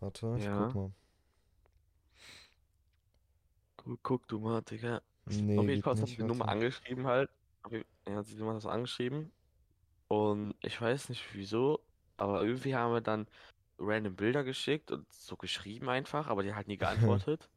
Warte, 0.00 0.34
ich 0.38 0.44
Ja. 0.44 0.66
guck 0.66 0.74
mal. 0.74 0.92
Guck, 3.76 4.02
guck 4.02 4.28
du 4.28 4.38
mal, 4.38 4.62
Digga. 4.62 4.96
Auf 5.26 5.34
Nee, 5.36 5.54
jeden 5.54 5.66
geht 5.66 5.84
Fall 5.84 5.94
hat 5.94 6.00
nicht. 6.02 6.18
die 6.18 6.22
Nummer 6.22 6.48
angeschrieben 6.48 7.06
halt. 7.06 7.30
Auf 7.62 7.72
jeden- 7.72 7.84
Er 8.04 8.16
hat 8.16 8.28
die 8.28 8.34
Nummer 8.36 8.54
das 8.54 8.66
angeschrieben. 8.66 9.30
Und 10.08 10.54
ich 10.62 10.80
weiß 10.80 11.08
nicht 11.10 11.24
wieso, 11.34 11.80
aber 12.16 12.42
irgendwie 12.42 12.74
haben 12.74 12.92
wir 12.94 13.00
dann 13.02 13.26
random 13.78 14.16
Bilder 14.16 14.44
geschickt 14.44 14.90
und 14.90 15.10
so 15.12 15.36
geschrieben 15.36 15.88
einfach, 15.88 16.26
aber 16.28 16.42
die 16.42 16.50
hat 16.50 16.56
halt 16.56 16.68
nie 16.68 16.76
geantwortet. 16.78 17.48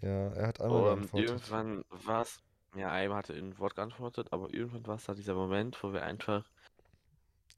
Ja, 0.00 0.28
er 0.34 0.48
hat 0.48 0.60
einmal 0.60 0.82
Und 0.84 1.14
geantwortet. 1.14 1.30
irgendwann 1.30 1.84
war 1.90 2.22
es, 2.22 2.42
ja, 2.74 2.90
einmal 2.90 3.18
hatte 3.18 3.32
in 3.34 3.58
Wort 3.58 3.74
geantwortet, 3.76 4.32
aber 4.32 4.52
irgendwann 4.52 4.86
war 4.86 4.96
es 4.96 5.04
da 5.04 5.14
dieser 5.14 5.34
Moment, 5.34 5.82
wo 5.82 5.92
wir 5.92 6.02
einfach 6.04 6.44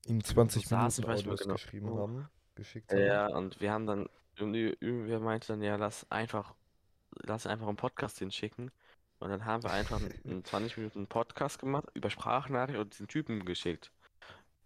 Ihm 0.07 0.21
so 0.49 0.62
20 0.62 0.67
saßen, 0.67 1.05
Minuten 1.05 1.09
Audios 1.09 1.40
genau. 1.40 1.55
geschrieben 1.55 1.88
Oh. 1.88 1.99
haben, 1.99 2.28
geschickt 2.55 2.93
haben. 2.93 3.00
Ja, 3.00 3.26
und 3.28 3.61
wir 3.61 3.73
haben 3.73 3.87
dann, 3.87 4.09
irgendwie, 4.37 4.76
irgendwer 4.81 5.21
meinte 5.21 5.49
dann, 5.49 5.62
ja, 5.62 5.76
lass 5.76 6.11
einfach, 6.11 6.55
lass 7.23 7.47
einfach 7.47 7.69
einen 7.69 7.76
Podcast 7.76 8.19
hinschicken. 8.19 8.71
Und 9.21 9.31
dann 9.31 9.45
haben 9.45 9.62
wir 9.64 9.71
einfach 9.73 10.00
einen 10.25 10.45
20 10.45 10.76
Minuten 10.76 11.07
Podcast 11.09 11.59
gemacht, 11.59 11.87
über 11.95 12.11
Sprachnachricht 12.11 12.78
und 12.78 12.93
diesen 12.95 13.09
Typen 13.09 13.45
geschickt. 13.45 13.90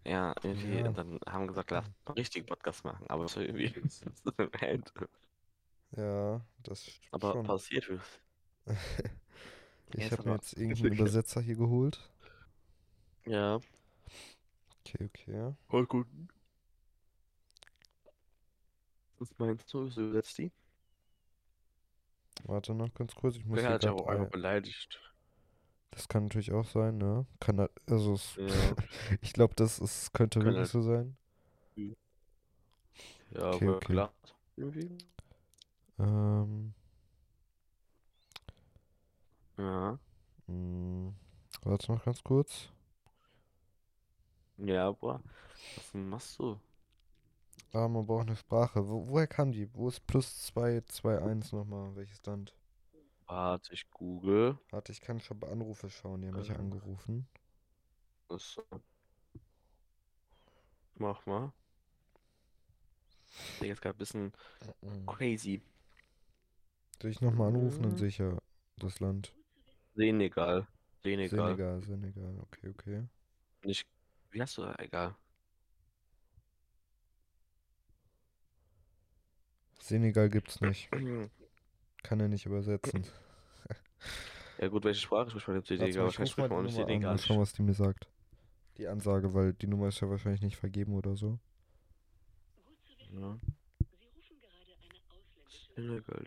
Ja, 0.05 0.35
irgendwie, 0.43 0.79
Ja. 0.79 0.89
und 0.89 0.97
dann 0.99 1.21
haben 1.27 1.43
wir 1.43 1.49
gesagt, 1.49 1.71
lass 1.71 1.85
mal 1.87 1.95
einen 2.07 2.15
richtigen 2.17 2.47
Podcast 2.47 2.85
machen. 2.85 3.07
Aber 3.09 3.25
war 3.25 3.43
irgendwie 3.43 3.73
so 3.89 4.33
ein 4.37 4.51
Hand. 4.61 4.93
Ja, 5.97 6.41
das 6.63 6.85
stimmt 6.85 7.09
Aber 7.13 7.33
schon. 7.33 7.47
passiert 7.47 7.89
ist. 7.89 8.21
Ich 9.95 10.11
habe 10.11 10.23
mir 10.27 10.37
jetzt 10.37 10.55
irgendeinen 10.57 10.95
Übersetzer 10.99 11.43
hier 11.43 11.57
geholt. 11.57 12.01
Ja, 13.27 13.61
Okay, 14.85 15.05
okay. 15.07 15.55
voll 15.69 15.87
gut. 15.87 16.07
Was 19.19 19.39
meinst 19.39 19.73
du? 19.73 19.89
So 19.89 20.03
übersetzt 20.03 20.37
die? 20.39 20.53
Warte 22.45 22.75
noch 22.75 22.93
ganz 22.95 23.15
kurz. 23.15 23.37
Ich 23.37 23.45
muss 23.45 23.61
hier 23.61 23.71
hat 23.71 23.85
ja 23.85 23.93
auch 23.93 24.07
einfach 24.07 24.25
Ein... 24.27 24.31
beleidigt. 24.31 25.01
Das 25.93 26.09
kann 26.09 26.25
natürlich 26.25 26.53
auch 26.53 26.67
sein, 26.67 26.99
ne? 26.99 27.27
Kann 27.41 27.59
da... 27.59 27.69
also 27.89 28.15
es... 28.15 28.37
Ja, 28.37 28.77
ich 29.23 29.33
glaube, 29.33 29.55
das 29.57 29.79
ist, 29.79 30.13
könnte 30.15 30.41
kann 30.41 30.47
wirklich 30.47 30.57
halt. 30.57 30.71
so 30.71 30.83
sein. 30.83 31.17
Ja, 33.31 33.53
Okay, 33.55 33.69
aber 33.69 33.77
okay. 33.77 33.95
Irgendwie. 34.57 34.91
Ähm, 35.99 36.75
Ja. 39.59 39.99
mh, 40.49 41.13
warte 41.65 41.93
noch 41.93 42.05
ganz 42.05 42.23
kurz. 42.23 42.69
Ja, 44.57 44.93
boah. 44.93 45.23
Was 45.77 45.93
machst 45.95 46.39
du? 46.39 46.59
Ah, 47.75 47.87
man 47.87 48.07
braucht 48.07 48.29
eine 48.29 48.37
Sprache. 48.37 48.89
Wo, 48.89 49.09
woher 49.09 49.27
kam 49.27 49.53
die? 49.53 49.69
Wo 49.75 49.89
ist 49.89 50.07
plus 50.07 50.39
2, 50.43 50.81
2, 50.87 51.19
1 51.21 51.53
nochmal? 51.53 51.95
Welches 51.97 52.25
Land? 52.25 52.55
Warte, 53.33 53.73
ich 53.73 53.89
google. 53.91 54.59
Warte, 54.69 54.93
ich 54.93 55.01
kann 55.01 55.19
schon 55.19 55.41
bei 55.41 55.49
Anrufe 55.49 55.89
schauen. 55.89 56.21
Die 56.21 56.29
haben 56.29 56.37
mich 56.37 56.49
ja 56.49 56.55
Äh. 56.55 56.59
angerufen. 56.59 57.27
Das, 58.29 58.59
mach 60.99 61.25
mal. 61.27 61.53
Der 63.63 63.73
ist 63.73 63.81
gerade 63.81 63.97
ein 63.97 63.99
bisschen 63.99 64.33
Mhm. 64.83 65.07
crazy. 65.07 65.63
Soll 67.03 67.11
ich 67.11 67.21
nochmal 67.21 67.49
anrufen? 67.49 67.83
Dann 67.83 67.93
Mhm. 67.93 67.99
sehe 67.99 68.09
ich 68.09 68.17
ja 68.19 68.39
das 68.79 68.99
Land. 69.01 69.35
Senegal. 69.97 70.67
Senegal. 71.03 71.57
Senegal, 71.57 71.83
Senegal. 71.83 72.39
Okay, 72.41 72.69
okay. 72.69 73.09
Nicht. 73.65 73.87
Wie 74.31 74.41
hast 74.41 74.59
du? 74.59 74.65
Egal. 74.79 75.17
Senegal 79.81 80.31
gibt's 80.31 80.63
nicht. 80.63 80.89
Kann 82.03 82.21
er 82.21 82.29
nicht 82.29 82.47
übersetzen. 82.47 83.05
Ja 84.59 84.69
gut, 84.69 84.85
welche 84.85 85.01
Sprache 85.01 85.31
spricht 85.31 85.49
man 85.49 85.57
Warte 85.57 85.77
Senegal? 85.77 86.03
mal, 86.05 86.09
ich 86.09 86.15
spricht 86.15 86.39
man 86.39 86.53
auch 86.53 86.63
nicht 86.63 86.75
Senegalisch. 86.75 87.25
schauen, 87.25 87.41
was 87.41 87.53
die 87.53 87.63
mir 87.63 87.75
sagt. 87.75 88.09
Die 88.79 88.87
Ansage, 88.89 89.35
weil 89.35 89.53
die 89.55 89.67
Nummer 89.67 89.89
ist 89.89 90.01
ja 90.01 90.09
wahrscheinlich 90.09 90.41
nicht 90.43 90.57
vergeben 90.57 90.95
oder 90.95 91.15
so. 91.17 91.39
Ja. 93.13 93.39
Senegal. 95.75 96.25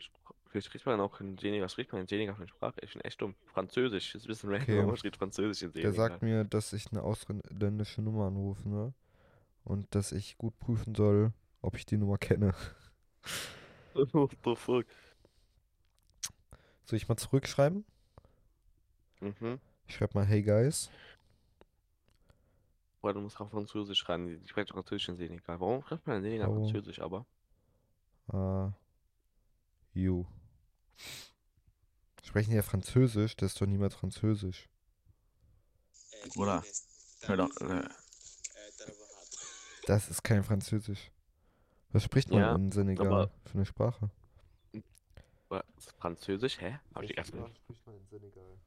Vielleicht 0.50 0.68
spricht 0.68 0.86
man 0.86 1.00
auch 1.02 1.20
in 1.20 1.38
Senegal. 1.38 1.70
Spricht 1.70 1.92
man 1.92 2.02
in 2.02 2.08
Senegal 2.08 2.36
eine 2.36 2.48
Sprache? 2.48 2.80
Ich 2.82 2.94
bin 2.94 3.02
echt 3.02 3.22
dumm. 3.22 3.36
Französisch. 3.46 4.14
Das 4.14 4.22
ist 4.22 4.26
ein 4.26 4.28
bisschen 4.30 4.50
random, 4.52 4.64
Okay. 4.70 4.78
aber 4.80 4.88
man 4.88 4.98
spricht 4.98 5.18
Französisch 5.18 5.64
in 5.64 5.74
Der 5.74 5.82
Senegal. 5.92 6.10
sagt 6.10 6.22
mir, 6.24 6.44
dass 6.46 6.74
ich 6.74 6.92
eine 6.92 7.04
ausländische 7.04 8.02
Nummer 8.02 8.28
anrufe, 8.28 8.68
ne? 8.70 8.94
Und 9.64 9.94
dass 9.96 10.12
ich 10.12 10.38
gut 10.38 10.58
prüfen 10.60 10.94
soll, 10.96 11.34
ob 11.62 11.76
ich 11.76 11.86
die 11.86 11.98
Nummer 11.98 12.18
kenne. 12.18 12.54
What 13.94 14.32
the 14.44 14.56
fuck? 14.56 14.86
Soll 16.86 16.98
ich 16.98 17.08
mal 17.08 17.18
zurückschreiben? 17.18 17.84
Mhm. 19.20 19.60
Ich 19.88 19.96
schreibe 19.96 20.14
mal 20.20 20.26
Hey 20.26 20.42
Guys. 20.44 20.90
Boah, 23.02 23.14
du 23.14 23.22
musst 23.22 23.40
auch 23.40 23.50
Französisch 23.50 24.08
ran. 24.10 24.26
Die 24.28 24.48
sprechen 24.48 24.74
Französisch 24.74 25.10
in 25.10 25.18
Senegal. 25.18 25.60
Warum 25.60 25.82
spricht 25.84 26.06
man 26.08 26.18
in 26.18 26.24
Senegal 26.24 26.50
Oh. 26.50 26.56
Französisch, 26.56 27.00
aber? 27.00 27.26
Ah. 28.28 28.72
You. 29.94 30.26
Sprechen 32.24 32.50
die 32.52 32.56
ja 32.56 32.64
Französisch? 32.64 33.36
Das 33.36 33.54
ist 33.54 33.62
doch 33.62 33.68
niemals 33.68 33.96
Französisch. 33.96 34.68
Buenas 36.36 36.88
Hör 37.22 37.38
doch, 37.38 37.56
äh. 37.62 37.88
Das 39.88 40.10
ist 40.10 40.24
kein 40.24 40.44
Französisch. 40.44 41.12
Was 41.92 42.04
spricht 42.04 42.30
man 42.30 42.40
Ja, 42.40 42.56
in 42.56 42.72
Senegal 42.72 43.32
für 43.46 43.54
eine 43.54 43.66
Sprache? 43.66 44.10
Französisch? 46.00 46.60
Hä? 46.60 46.80
Hab 46.94 47.04
ich 47.04 47.18
erst 47.18 47.34
mal. 47.36 47.50
spricht 47.56 47.86
man 47.86 47.96
in 47.96 48.06
Senegal? 48.08 48.58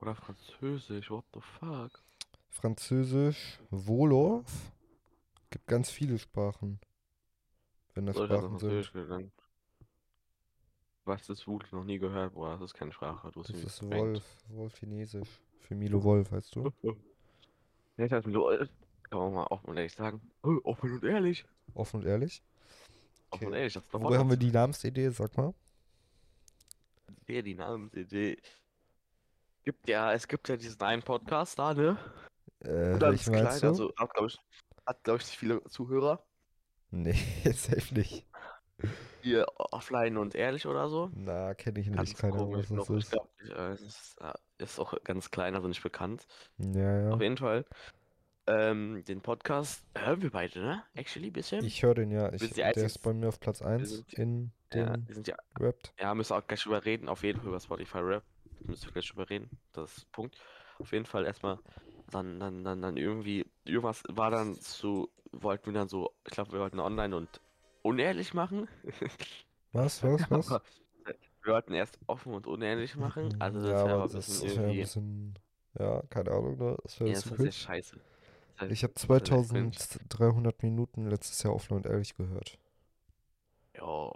Oder 0.00 0.14
Französisch? 0.14 1.10
What 1.10 1.24
the 1.34 1.40
fuck? 1.40 2.02
Französisch, 2.50 3.60
Wolof. 3.70 4.72
Gibt 5.50 5.66
ganz 5.66 5.90
viele 5.90 6.18
Sprachen. 6.18 6.80
Wenn 7.94 8.06
das 8.06 8.16
So, 8.16 8.24
ich 8.24 8.30
hab 8.30 8.38
Sprachen 8.38 8.50
Französisch 8.58 8.92
sind. 8.92 9.02
gelernt. 9.02 9.32
Was 11.04 11.28
ist 11.28 11.46
Wut? 11.46 11.66
Noch 11.72 11.84
nie 11.84 11.98
gehört, 11.98 12.34
boah, 12.34 12.52
das 12.58 12.62
ist 12.62 12.74
keine 12.74 12.92
Sprache. 12.92 13.30
Du 13.30 13.42
Das 13.42 13.50
ist. 13.50 13.82
Wolf. 13.90 14.24
Wolf 14.48 14.74
Chinesisch. 14.78 15.40
Für 15.60 15.74
Milo 15.74 16.02
Wolf, 16.02 16.32
weißt 16.32 16.56
du? 16.56 16.70
Ja, 17.98 18.04
ich 18.04 18.12
heiße 18.12 18.28
Milo. 18.28 18.50
Kann 19.04 19.18
man 19.18 19.32
mal 19.32 19.44
offen 19.46 19.70
und 19.70 19.76
ehrlich 19.78 19.94
sagen. 19.94 20.20
Oh, 20.42 20.58
offen 20.64 20.92
und 20.92 21.04
ehrlich. 21.04 21.46
Offen 21.72 22.00
und 22.00 22.06
ehrlich. 22.06 22.42
Okay. 23.30 23.50
das 23.50 23.76
ist 23.76 23.92
doch 23.92 24.00
Woher 24.00 24.18
haben 24.18 24.30
wir 24.30 24.36
die 24.36 24.50
Namensidee? 24.50 25.10
Sag 25.10 25.36
mal. 25.36 25.52
Ja, 27.28 27.42
die 27.42 27.54
Namensidee. 27.54 28.38
Gibt 29.64 29.88
ja, 29.88 30.12
es 30.12 30.28
gibt 30.28 30.48
ja 30.48 30.56
diesen 30.56 30.80
einen 30.80 31.02
Podcast 31.02 31.58
da, 31.58 31.74
ne? 31.74 31.98
Äh, 32.60 32.98
Ganz 32.98 33.02
welchen 33.02 33.32
klein, 33.34 33.60
du? 33.60 33.66
also 33.66 33.92
hat, 33.96 34.14
glaube 34.14 34.28
ich, 34.28 34.38
hat, 34.86 35.02
glaube 35.02 35.18
ich, 35.20 35.26
nicht 35.26 35.38
viele 35.38 35.64
Zuhörer. 35.64 36.24
Nee, 36.90 37.12
safe 37.52 37.94
nicht. 37.94 38.26
Hier 39.22 39.46
offline 39.56 40.16
und 40.18 40.34
ehrlich 40.34 40.66
oder 40.66 40.88
so. 40.88 41.10
Na, 41.14 41.54
kenne 41.54 41.80
ich 41.80 41.88
nicht. 41.88 41.96
Ganz 41.96 42.14
Keine 42.14 42.34
Ahnung, 42.34 42.52
was 42.54 42.68
das 42.68 42.70
noch. 42.70 42.90
Ich 42.90 43.04
ist. 43.04 43.10
glaube, 43.10 43.28
äh, 43.40 43.72
es 43.72 43.80
ist, 43.80 44.18
äh, 44.20 44.32
ist 44.62 44.78
auch 44.78 44.94
ganz 45.02 45.30
klein, 45.30 45.54
also 45.54 45.66
nicht 45.66 45.82
bekannt. 45.82 46.26
Ja, 46.58 47.10
Auf 47.10 47.20
ja. 47.20 47.24
jeden 47.24 47.38
Fall. 47.38 47.64
Ähm, 48.48 49.04
den 49.06 49.20
Podcast 49.22 49.84
hören 49.96 50.22
wir 50.22 50.30
beide, 50.30 50.60
ne? 50.60 50.82
Actually, 50.94 51.30
bisschen. 51.30 51.64
Ich 51.64 51.82
höre 51.82 51.94
den 51.94 52.10
ja. 52.12 52.30
Wir 52.30 52.40
Ich, 52.42 52.50
der 52.54 52.76
ist 52.76 52.98
bei 53.02 53.12
mir 53.12 53.28
auf 53.28 53.40
Platz 53.40 53.60
1 53.62 53.88
sind- 53.90 54.12
in 54.14 54.52
ja, 54.72 54.96
den 54.96 55.08
wir 55.08 55.14
sind 55.14 55.26
ja, 55.28 55.36
Rapt. 55.58 55.92
ja, 55.98 56.14
müssen 56.14 56.32
auch 56.34 56.46
gleich 56.46 56.62
drüber 56.62 56.84
reden. 56.84 57.08
Auf 57.08 57.22
jeden 57.24 57.40
Fall 57.40 57.48
über 57.48 57.60
Spotify 57.60 57.98
Rap. 57.98 58.22
Müssen 58.60 58.86
wir 58.86 58.92
gleich 58.92 59.08
drüber 59.08 59.28
reden. 59.28 59.50
Das 59.72 59.98
ist 59.98 60.12
Punkt. 60.12 60.36
Auf 60.78 60.92
jeden 60.92 61.06
Fall 61.06 61.24
erstmal, 61.26 61.58
dann, 62.10 62.38
dann, 62.38 62.62
dann, 62.62 62.82
dann 62.82 62.96
irgendwie, 62.96 63.46
irgendwas 63.64 64.02
war 64.08 64.30
dann 64.30 64.54
zu, 64.54 65.10
wollten 65.32 65.66
wir 65.66 65.72
dann 65.72 65.88
so, 65.88 66.12
ich 66.24 66.32
glaube, 66.32 66.52
wir 66.52 66.60
wollten 66.60 66.78
online 66.80 67.16
und 67.16 67.40
unehrlich 67.82 68.32
machen. 68.34 68.68
Was, 69.72 70.02
was, 70.02 70.30
was? 70.30 70.50
Aber 70.50 70.62
wir 71.42 71.52
wollten 71.52 71.74
erst 71.74 71.98
offen 72.06 72.32
und 72.32 72.46
unehrlich 72.46 72.96
machen. 72.96 73.36
Also 73.40 73.60
das 73.60 73.70
ja, 73.70 73.86
wäre 73.86 74.02
ein 74.02 74.08
das 74.08 74.12
bisschen 74.14 74.46
ist 74.46 74.54
ja 74.54 74.60
ein 74.62 74.64
irgendwie, 74.68 74.80
bisschen. 74.80 75.38
Ja, 75.78 76.02
keine 76.08 76.30
Ahnung, 76.30 76.56
ne? 76.56 76.76
Das 76.82 76.98
wäre 77.00 77.10
ja, 77.10 77.16
das 77.16 77.38
cool. 77.38 77.52
scheiße. 77.52 78.00
Ich 78.70 78.82
habe 78.82 78.94
ist 78.94 79.06
sehr 79.06 79.20
cringe. 79.20 79.72
2300 79.72 80.62
Minuten 80.62 81.08
letztes 81.08 81.42
Jahr 81.42 81.54
offen 81.54 81.74
und 81.76 81.86
ehrlich 81.86 82.16
gehört. 82.16 82.58
Ja. 83.76 84.10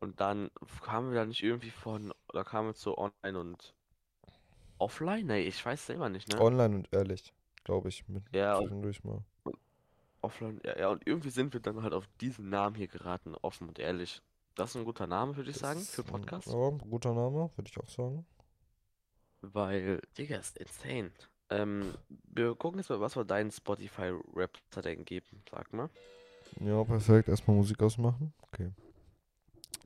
Und 0.00 0.20
dann 0.20 0.50
kamen 0.82 1.10
wir 1.10 1.20
da 1.20 1.24
nicht 1.26 1.42
irgendwie 1.42 1.70
von, 1.70 2.12
da 2.32 2.44
kamen 2.44 2.68
wir 2.68 2.74
zu 2.74 2.98
online 2.98 3.38
und 3.38 3.74
offline? 4.78 5.26
Nee, 5.26 5.42
ich 5.42 5.64
weiß 5.64 5.86
selber 5.86 6.08
nicht, 6.10 6.28
ne? 6.32 6.40
Online 6.40 6.76
und 6.76 6.88
ehrlich, 6.92 7.32
glaube 7.64 7.88
ich, 7.88 8.06
mit 8.08 8.22
Ja, 8.34 8.56
und 8.56 8.64
zwischendurch 8.64 9.02
mal. 9.04 9.24
offline, 10.20 10.60
ja, 10.64 10.78
ja, 10.78 10.88
und 10.90 11.06
irgendwie 11.06 11.30
sind 11.30 11.54
wir 11.54 11.60
dann 11.60 11.82
halt 11.82 11.94
auf 11.94 12.06
diesen 12.20 12.50
Namen 12.50 12.76
hier 12.76 12.88
geraten, 12.88 13.34
offen 13.36 13.68
und 13.68 13.78
ehrlich. 13.78 14.20
Das 14.54 14.70
ist 14.70 14.76
ein 14.76 14.84
guter 14.84 15.06
Name, 15.06 15.34
würde 15.36 15.50
ich 15.50 15.56
sagen, 15.56 15.80
Das 15.80 15.90
für 15.90 16.02
ist 16.02 16.08
ein- 16.08 16.12
Podcast. 16.12 16.46
Ja, 16.48 16.70
guter 16.70 17.14
Name, 17.14 17.50
würde 17.56 17.70
ich 17.70 17.78
auch 17.78 17.88
sagen. 17.88 18.26
Weil, 19.40 20.00
Digga, 20.18 20.36
ist 20.36 20.58
insane. 20.58 21.12
Ähm, 21.50 21.94
wir 22.32 22.54
gucken 22.54 22.80
jetzt 22.80 22.90
mal, 22.90 23.00
was 23.00 23.16
wir 23.16 23.24
deinen 23.24 23.50
Spotify-Rap 23.50 24.58
denn 24.84 25.04
geben, 25.04 25.42
sag 25.50 25.72
mal. 25.72 25.88
Ja, 26.60 26.82
perfekt. 26.84 27.28
Erstmal 27.28 27.56
Musik 27.56 27.82
ausmachen. 27.82 28.32
Okay. 28.42 28.70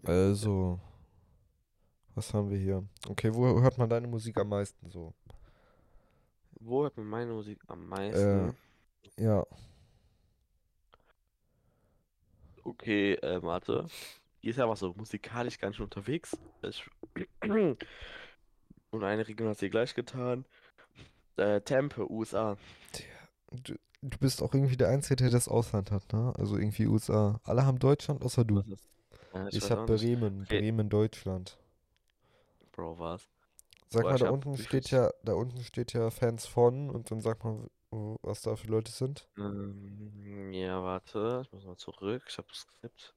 Also, 0.05 0.81
was 2.15 2.33
haben 2.33 2.51
wir 2.51 2.59
hier? 2.59 2.85
Okay, 3.09 3.33
wo 3.35 3.61
hört 3.61 3.77
man 3.77 3.89
deine 3.89 4.07
Musik 4.07 4.39
am 4.39 4.49
meisten 4.49 4.89
so? 4.91 5.13
Wo 6.61 6.83
hört 6.83 6.97
man 6.97 7.07
meine 7.07 7.33
Musik 7.33 7.59
am 7.69 7.87
meisten? 7.87 8.55
Ja, 9.19 9.45
Okay, 12.65 13.15
äh, 13.15 13.43
warte. 13.43 13.87
Die 14.43 14.49
ist 14.49 14.57
ja 14.57 14.65
aber 14.65 14.77
so 14.77 14.93
musikalisch 14.95 15.59
ganz 15.59 15.77
schön 15.77 15.85
unterwegs. 15.85 16.37
Ich 16.63 16.89
Und 18.93 19.05
eine 19.05 19.27
Region 19.27 19.49
hat 19.49 19.59
sie 19.59 19.71
gleich 19.71 19.95
getan. 19.95 20.45
Äh, 21.37 21.61
Tempe, 21.63 22.11
USA. 22.11 22.57
du, 23.53 23.75
du 24.03 24.19
bist 24.19 24.43
auch 24.43 24.55
irgendwie 24.55 24.77
der 24.77 24.89
Einzige, 24.89 25.17
der 25.17 25.31
das 25.31 25.49
Ausland 25.49 25.91
hat, 25.91 26.13
ne? 26.13 26.33
Also 26.39 26.57
irgendwie 26.57 26.87
USA. 26.87 27.41
Alle 27.45 27.65
haben 27.67 27.79
Deutschland, 27.79 28.23
außer 28.23 28.45
du. 28.45 28.65
Äh, 29.35 29.51
Ich 29.51 29.63
weiß 29.63 29.71
hab 29.71 29.79
auch 29.79 29.89
nicht. 29.89 30.13
Bremen. 30.13 30.47
Bremen, 30.47 30.89
Deutschland. 30.91 31.59
Bro, 32.73 32.99
was? 32.99 33.29
Sag 33.91 34.03
Boah, 34.03 34.11
mal, 34.11 34.17
ich 34.17 34.23
da 34.23 34.31
unten 34.31 34.57
steht 34.59 34.91
ja, 34.91 35.11
da 35.23 35.35
unten 35.35 35.63
steht 35.63 35.93
ja 35.93 36.11
Fans 36.11 36.47
von 36.47 36.91
und 36.91 37.11
dann 37.11 37.21
sag 37.21 37.45
mal, 37.45 37.69
was 38.23 38.43
da 38.43 38.57
für 38.57 38.69
Leute 38.69 38.91
sind. 38.93 39.29
Ähm, 39.37 40.53
ja, 40.53 40.83
warte. 40.85 41.43
Ich 41.45 41.53
muss 41.53 41.65
mal 41.65 41.77
zurück. 41.77 42.25
Ich 42.29 42.39
hab 42.39 42.55
Skript. 42.55 43.15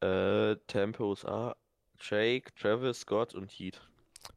Äh, 0.00 0.56
Tempe, 0.68 1.04
USA. 1.04 1.56
Jake, 2.00 2.54
Travis, 2.56 3.00
Scott 3.00 3.34
und 3.34 3.50
Heat. 3.50 3.80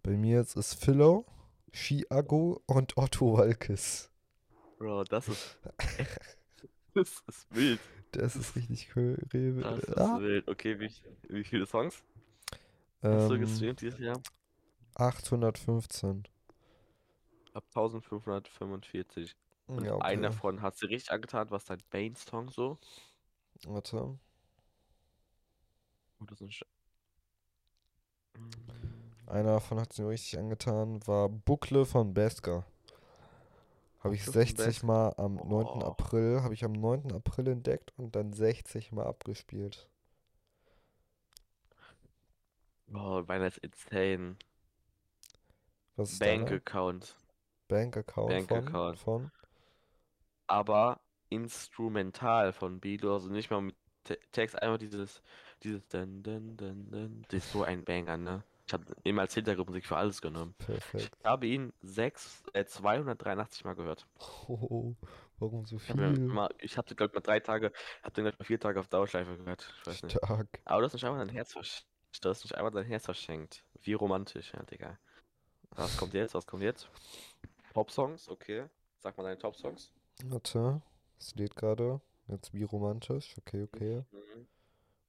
Bei 0.04 0.12
mir 0.16 0.38
jetzt 0.38 0.56
ist 0.58 0.76
Philo, 0.76 1.26
Chiago 1.74 2.62
und 2.66 2.98
Otto 2.98 3.38
Walkes. 3.38 4.10
Bro, 4.78 5.04
das 5.06 5.28
ist. 5.30 5.58
das 6.94 7.24
ist 7.28 7.48
wild. 7.56 7.80
Das 8.12 8.36
ist 8.36 8.56
richtig 8.56 8.96
cool. 8.96 9.18
Rewe. 9.34 9.62
Das 9.62 9.80
ist 9.80 9.98
Ah, 9.98 10.20
wild. 10.20 10.48
Okay, 10.48 10.80
wie, 10.80 10.92
wie 11.30 11.44
viele 11.44 11.66
Songs 11.66 12.04
hast 13.10 13.30
du 13.30 13.36
ähm, 13.36 13.42
gestreamt 13.42 13.82
dieses 13.82 14.00
Jahr? 14.00 14.22
815. 14.96 16.24
Ab 17.54 17.64
1545. 17.70 19.36
Und 19.68 19.86
Ja, 19.86 19.98
einen 20.00 20.22
okay. 20.22 20.22
davon 20.24 20.62
hat 20.62 20.78
sie 20.78 20.88
richtig 20.88 21.12
angetan, 21.12 21.50
was 21.52 21.66
dein 21.66 21.82
Bane-Song 21.90 22.50
so. 22.50 22.78
Warte. 23.66 24.20
Oh, 26.20 26.26
das 26.26 26.40
ist 26.40 26.42
ein 26.48 26.52
Einer 29.32 29.54
davon 29.54 29.80
hat 29.80 29.94
es 29.94 29.98
mir 29.98 30.10
richtig 30.10 30.38
angetan, 30.38 31.08
war 31.08 31.30
Buckle 31.30 31.86
von 31.86 32.14
Beska. 32.14 32.66
Habe 34.02 34.14
ich 34.14 34.26
Das 34.26 34.36
ist 34.36 34.36
ein 34.36 34.48
60 34.48 34.66
Best. 34.66 34.84
Mal 34.84 35.14
am 35.16 35.36
9. 35.36 35.48
Oh. 35.48 35.80
April, 35.86 36.42
habe 36.44 36.54
ich 36.54 36.66
am 36.66 36.74
9. 36.74 37.14
April 37.14 37.48
entdeckt 37.48 37.94
und 37.98 38.14
dann 38.14 38.34
60 38.34 38.92
Mal 38.92 39.06
abgespielt. 39.06 39.88
Oh, 42.94 43.24
meiner 43.26 43.48
ist 43.48 43.60
insane. 43.60 44.36
Was 45.96 46.12
ist 46.12 46.20
Bank 46.20 46.48
deiner? 46.48 46.58
Account. 46.58 47.16
Bank-Account 47.70 48.28
Bank 48.28 48.50
von? 48.50 48.68
Account. 48.68 49.00
Von? 49.00 49.32
Aber 50.48 51.00
instrumental 51.30 52.52
von 52.52 52.82
Beatles, 52.82 53.24
also 53.24 53.30
nicht 53.30 53.50
mal 53.50 53.62
mit 53.62 53.78
Te 54.04 54.20
Text, 54.34 54.62
einfach 54.62 54.80
dieses, 54.80 55.22
dieses 55.64 55.88
dun, 55.88 56.22
dun, 56.22 56.58
dun, 56.58 56.92
dun. 56.92 57.26
Das 57.30 57.46
ist 57.46 57.54
so 57.54 57.64
ein 57.64 57.86
Banger, 57.86 58.18
ne? 58.18 58.44
Ich 58.72 58.74
habe 58.74 58.86
ihn 59.04 59.20
als 59.20 59.34
Hintergrundmusik 59.34 59.86
für 59.86 59.98
alles 59.98 60.22
genommen. 60.22 60.56
Ich 60.60 60.66
Perfekt. 60.66 61.26
habe 61.26 61.46
ihn 61.46 61.74
sechs, 61.82 62.42
äh, 62.54 62.64
283 62.64 63.66
Mal 63.66 63.76
gehört. 63.76 64.08
Oh, 64.48 64.96
warum 65.40 65.66
so 65.66 65.76
Ich 65.76 65.84
viel? 65.84 65.94
ich 66.60 66.78
habe 66.78 66.88
den, 66.88 66.96
glaube 66.96 67.12
ich, 67.12 67.16
mal 67.16 67.20
drei 67.22 67.42
Tage, 67.42 67.74
habe 68.02 68.14
den, 68.14 68.24
glaube 68.24 68.30
ich, 68.30 68.40
mal 68.40 68.46
vier 68.46 68.60
Tage 68.62 68.80
auf 68.80 68.88
Dauerschleife 68.88 69.36
gehört. 69.36 69.74
Ich 69.82 69.88
weiß 69.88 70.04
nicht. 70.04 70.18
Stark. 70.18 70.62
Aber 70.64 70.80
du 70.80 70.86
hast 70.86 70.94
nicht 70.94 71.04
einmal 71.04 71.20
dein 71.20 71.36
Herz 71.36 71.52
versch 71.52 71.84
du 72.22 72.30
hast 72.30 72.46
nicht 72.46 72.56
einmal 72.56 72.72
dein 72.72 72.86
Herz 72.86 73.04
verschenkt. 73.06 73.66
Wie 73.82 73.94
romantisch, 73.94 74.54
ja, 74.54 74.64
Digga. 74.64 74.98
Was 75.72 75.98
kommt 75.98 76.14
jetzt? 76.14 76.34
Was 76.34 76.46
kommt 76.48 76.64
jetzt? 76.64 76.90
Top-Songs, 77.74 78.30
okay. 78.30 78.68
Sag 79.00 79.18
mal 79.18 79.24
deine 79.24 79.38
Top-Songs. 79.38 79.92
Warte, 80.26 80.82
es 81.20 81.36
lädt 81.36 81.58
gerade. 81.58 82.00
Jetzt 82.28 82.54
wie 82.54 82.64
romantisch. 82.64 83.36
Okay, 83.38 83.64
okay. 83.64 84.06
Mhm. 84.12 84.48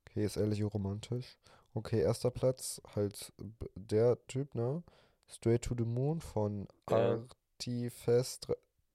Okay, 0.09 0.25
ist 0.25 0.37
ehrlich 0.37 0.65
romantisch. 0.65 1.39
Okay, 1.75 2.01
erster 2.01 2.31
Platz, 2.31 2.81
halt 2.95 3.33
der 3.75 4.19
Typ, 4.27 4.55
ne? 4.55 4.83
Straight 5.29 5.63
to 5.63 5.75
the 5.77 5.85
Moon 5.85 6.21
von 6.21 6.69
Ja. 6.91 7.19
Artifest 7.59 8.49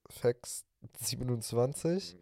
Fex 0.08 0.64
27. 1.00 2.16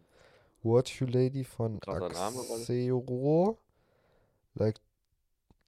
What 0.62 0.88
You 0.98 1.06
Lady 1.06 1.44
von 1.44 1.78
Axero. 1.86 3.58
Like, 4.54 4.80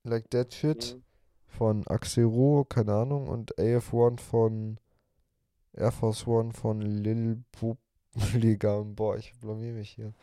like 0.04 0.30
That 0.30 0.52
Shit 0.54 0.95
Mhm. 0.97 1.02
von 1.47 1.87
Axero, 1.87 2.64
keine 2.68 2.95
Ahnung. 2.95 3.28
Und 3.28 3.57
AF1 3.59 4.18
von 4.21 4.78
Air 5.75 5.92
Force 5.92 6.26
One 6.26 6.52
von 6.52 6.80
Lil 6.80 7.42
Publigam. 7.52 7.85
Boah, 8.97 9.16
ich 9.16 9.35
blamier 9.40 9.73
mich 9.75 9.90
hier. 9.90 10.14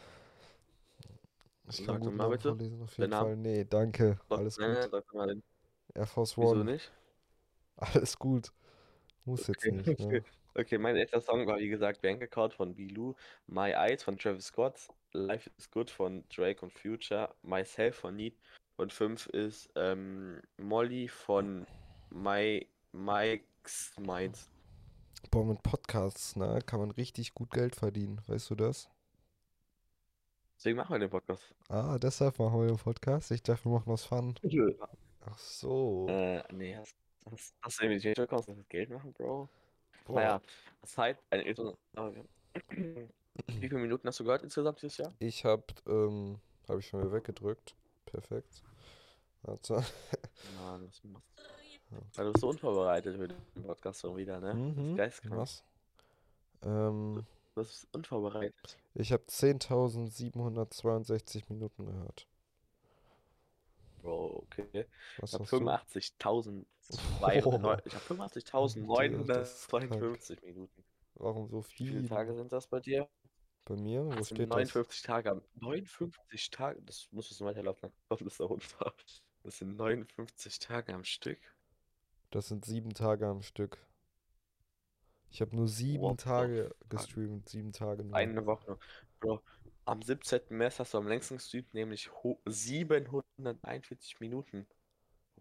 Ich 1.69 1.85
kann 1.85 1.95
doch 1.95 2.05
guten 2.05 2.17
mal 2.17 2.29
bitte 2.29 2.49
vorlesen, 2.49 2.81
auf 2.83 2.95
den 2.95 3.01
jeden 3.03 3.13
Fall. 3.13 3.35
Nee, 3.37 3.65
danke. 3.65 4.19
Sag- 4.29 4.37
Alles 4.39 4.57
nee, 4.57 4.65
gut. 4.65 4.91
sag 4.91 5.13
mal 5.13 5.27
den. 5.27 5.43
Air 5.93 6.05
Force 6.07 6.37
Wieso 6.37 6.51
One. 6.51 6.63
nicht? 6.65 6.91
Alles 7.77 8.17
gut. 8.19 8.51
Muss 9.25 9.47
jetzt 9.47 9.65
Okay, 9.65 9.71
nicht, 9.71 9.99
ne? 9.99 10.07
okay. 10.07 10.23
Okay, 10.57 10.77
mein 10.77 10.95
erster 10.95 11.19
Song 11.19 11.45
war 11.47 11.57
wie 11.57 11.67
gesagt 11.67 12.01
Bank 12.01 12.23
Account 12.23 12.53
von 12.53 12.73
Bilou, 12.73 13.13
My 13.45 13.71
Eyes 13.71 14.03
von 14.03 14.17
Travis 14.17 14.45
Scott, 14.45 14.87
Life 15.11 15.51
is 15.57 15.69
Good 15.69 15.89
von 15.91 16.23
Drake 16.33 16.61
und 16.63 16.71
Future, 16.71 17.35
Myself 17.41 17.97
von 17.97 18.15
Need 18.15 18.39
und 18.77 18.93
5 18.93 19.25
ist 19.27 19.69
ähm, 19.75 20.41
Molly 20.55 21.09
von 21.09 21.67
My 22.09 22.65
Mike's 22.93 23.91
Minds. 23.99 24.49
Boah, 25.29 25.43
mit 25.43 25.61
Podcasts, 25.61 26.37
ne, 26.37 26.61
kann 26.65 26.79
man 26.79 26.91
richtig 26.91 27.33
gut 27.33 27.51
Geld 27.51 27.75
verdienen. 27.75 28.21
Weißt 28.27 28.49
du 28.49 28.55
das? 28.55 28.89
Deswegen 30.57 30.77
machen 30.77 30.93
wir 30.93 30.99
den 30.99 31.09
Podcast. 31.09 31.43
Ah, 31.69 31.97
deshalb 31.99 32.39
machen 32.39 32.59
wir 32.61 32.67
den 32.67 32.77
Podcast. 32.77 33.31
Ich 33.31 33.43
dachte, 33.43 33.65
wir 33.65 33.71
machen 33.73 33.91
was 33.91 34.05
Fun. 34.05 34.35
Ach 35.25 35.37
so. 35.37 36.05
Äh, 36.09 36.43
nee, 36.53 36.75
hast, 36.75 36.95
hast, 37.29 37.55
hast 37.61 37.79
du 37.79 37.83
irgendwie 37.85 37.99
die 38.01 38.13
Chance, 38.13 38.55
das 38.55 38.69
Geld 38.69 38.89
machen, 38.89 39.11
Bro? 39.13 39.49
Boah. 40.05 40.15
Naja, 40.15 40.41
Zeit, 40.83 41.17
eine 41.31 41.43
ah, 41.95 42.09
ja. 42.09 42.23
Wie 43.47 43.59
viele 43.59 43.77
Minuten 43.79 44.07
hast 44.07 44.19
du 44.19 44.23
gehört 44.23 44.43
insgesamt 44.43 44.81
dieses 44.81 44.97
Jahr? 44.97 45.13
Ich 45.19 45.43
hab, 45.43 45.73
ähm, 45.87 46.39
habe 46.69 46.79
ich 46.79 46.87
schon 46.87 47.01
wieder 47.01 47.11
weggedrückt. 47.11 47.75
Perfekt. 48.05 48.63
Warte. 49.41 49.73
Mann, 50.63 50.87
was 50.87 51.03
machst 51.03 51.31
du? 51.37 51.97
Weil 52.15 52.25
du 52.25 52.31
bist 52.31 52.41
so 52.41 52.49
unvorbereitet 52.49 53.15
für 53.17 53.27
den 53.27 53.63
Podcast 53.63 54.01
schon 54.01 54.15
wieder, 54.15 54.39
ne? 54.39 54.47
Das 54.49 54.57
ist 54.57 54.77
Mhm. 54.77 54.95
geistkrank. 54.95 55.35
Was? 55.37 55.63
Ähm, 56.63 57.25
Du 57.55 57.61
bist 57.61 57.87
unvorbereitet. 57.93 58.77
ich 58.95 59.13
habe 59.13 59.23
10.762 59.23 61.43
Minuten 61.49 61.85
gehört. 61.85 62.27
Bro, 64.01 64.43
okay. 64.43 64.85
Was 65.17 65.29
Ich 65.29 65.33
habe 65.33 65.43
hast 65.45 65.53
du? 65.53 65.57
85.000. 65.57 66.65
Oh. 66.89 66.95
Ich 67.85 67.95
habe 67.95 68.13
85.952 68.13 70.45
Minuten. 70.45 70.83
Warum 71.15 71.47
so 71.49 71.63
Wie 71.63 71.67
viele 71.87 72.01
viel? 72.01 72.09
Tage 72.09 72.35
sind 72.35 72.51
das 72.51 72.67
bei 72.67 72.79
dir? 72.81 73.07
Bei 73.63 73.75
mir? 73.77 74.05
Wo 74.05 74.09
Das 74.11 74.27
sind 74.27 74.37
steht 74.37 74.49
das? 74.51 74.57
59 74.57 75.01
Tage. 75.01 75.31
am- 75.31 75.41
59 75.55 76.49
Tage? 76.51 76.81
Das 76.83 77.07
muss 77.11 77.31
es 77.31 77.39
weiterlaufen. 77.41 77.91
Das 78.09 78.21
ist 78.21 78.39
da 78.39 78.43
runter. 78.45 78.93
Das 79.43 79.57
sind 79.57 79.75
59 79.77 80.59
Tage 80.59 80.93
am 80.93 81.03
Stück. 81.05 81.39
Das 82.31 82.47
sind 82.49 82.65
sieben 82.65 82.93
Tage 82.93 83.25
am 83.27 83.41
Stück. 83.41 83.77
Ich 85.35 85.41
habe 85.41 85.53
nur 85.53 85.67
sieben 85.67 86.01
What 86.01 86.21
Tage 86.21 86.73
gestreamt. 86.87 87.49
Sieben 87.49 87.73
Tage 87.73 88.05
nur. 88.05 88.15
Eine 88.15 88.45
Woche. 88.45 88.79
Bro, 89.19 89.41
am 89.83 90.01
17. 90.01 90.39
März 90.47 90.79
hast 90.79 90.93
du 90.93 90.97
am 90.97 91.09
längsten 91.09 91.35
gestreamt, 91.35 91.73
nämlich 91.73 92.09
ho- 92.23 92.39
741 92.45 94.21
Minuten. 94.21 94.65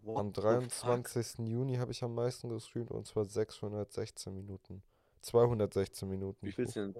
What 0.01 0.17
Am 0.17 0.33
the 0.35 0.41
fuck? 0.41 0.51
23. 0.73 1.47
Juni 1.47 1.77
habe 1.77 1.93
ich 1.93 2.03
am 2.03 2.13
meisten 2.13 2.49
gestreamt 2.49 2.91
und 2.91 3.07
zwar 3.07 3.23
616 3.23 4.33
Minuten. 4.33 4.83
216 5.21 6.09
Minuten. 6.09 6.45
Wie 6.45 6.51
viel 6.51 6.67
sind. 6.67 6.97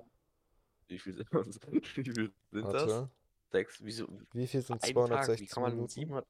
Wie 0.88 0.98
viel 0.98 1.16
sind, 1.16 1.28
wie 1.74 1.82
viel 1.84 2.32
sind 2.54 2.74
das? 2.74 3.10
Sechs. 3.52 3.84
Wieso? 3.84 4.08
Wie 4.32 4.48
viel 4.48 4.62
sind 4.62 4.76
Ein 4.76 4.80
Tag, 4.80 4.88
wie 4.88 4.94
216 4.94 5.48
kann 5.50 5.64
man 5.64 5.72
Minuten? 5.74 5.90
700. 5.90 6.28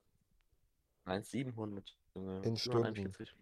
Nein, 1.05 1.23
700. 1.23 1.95
Junge, 2.15 2.41
In 2.41 2.57
Stunden. 2.57 2.95
741. 2.95 3.35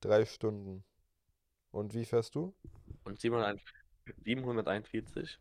Drei 0.00 0.24
Stunden. 0.24 0.84
Und 1.70 1.94
wie 1.94 2.04
fährst 2.04 2.34
du? 2.34 2.54
Und 3.04 3.20
741 3.20 3.64
741. 4.24 5.38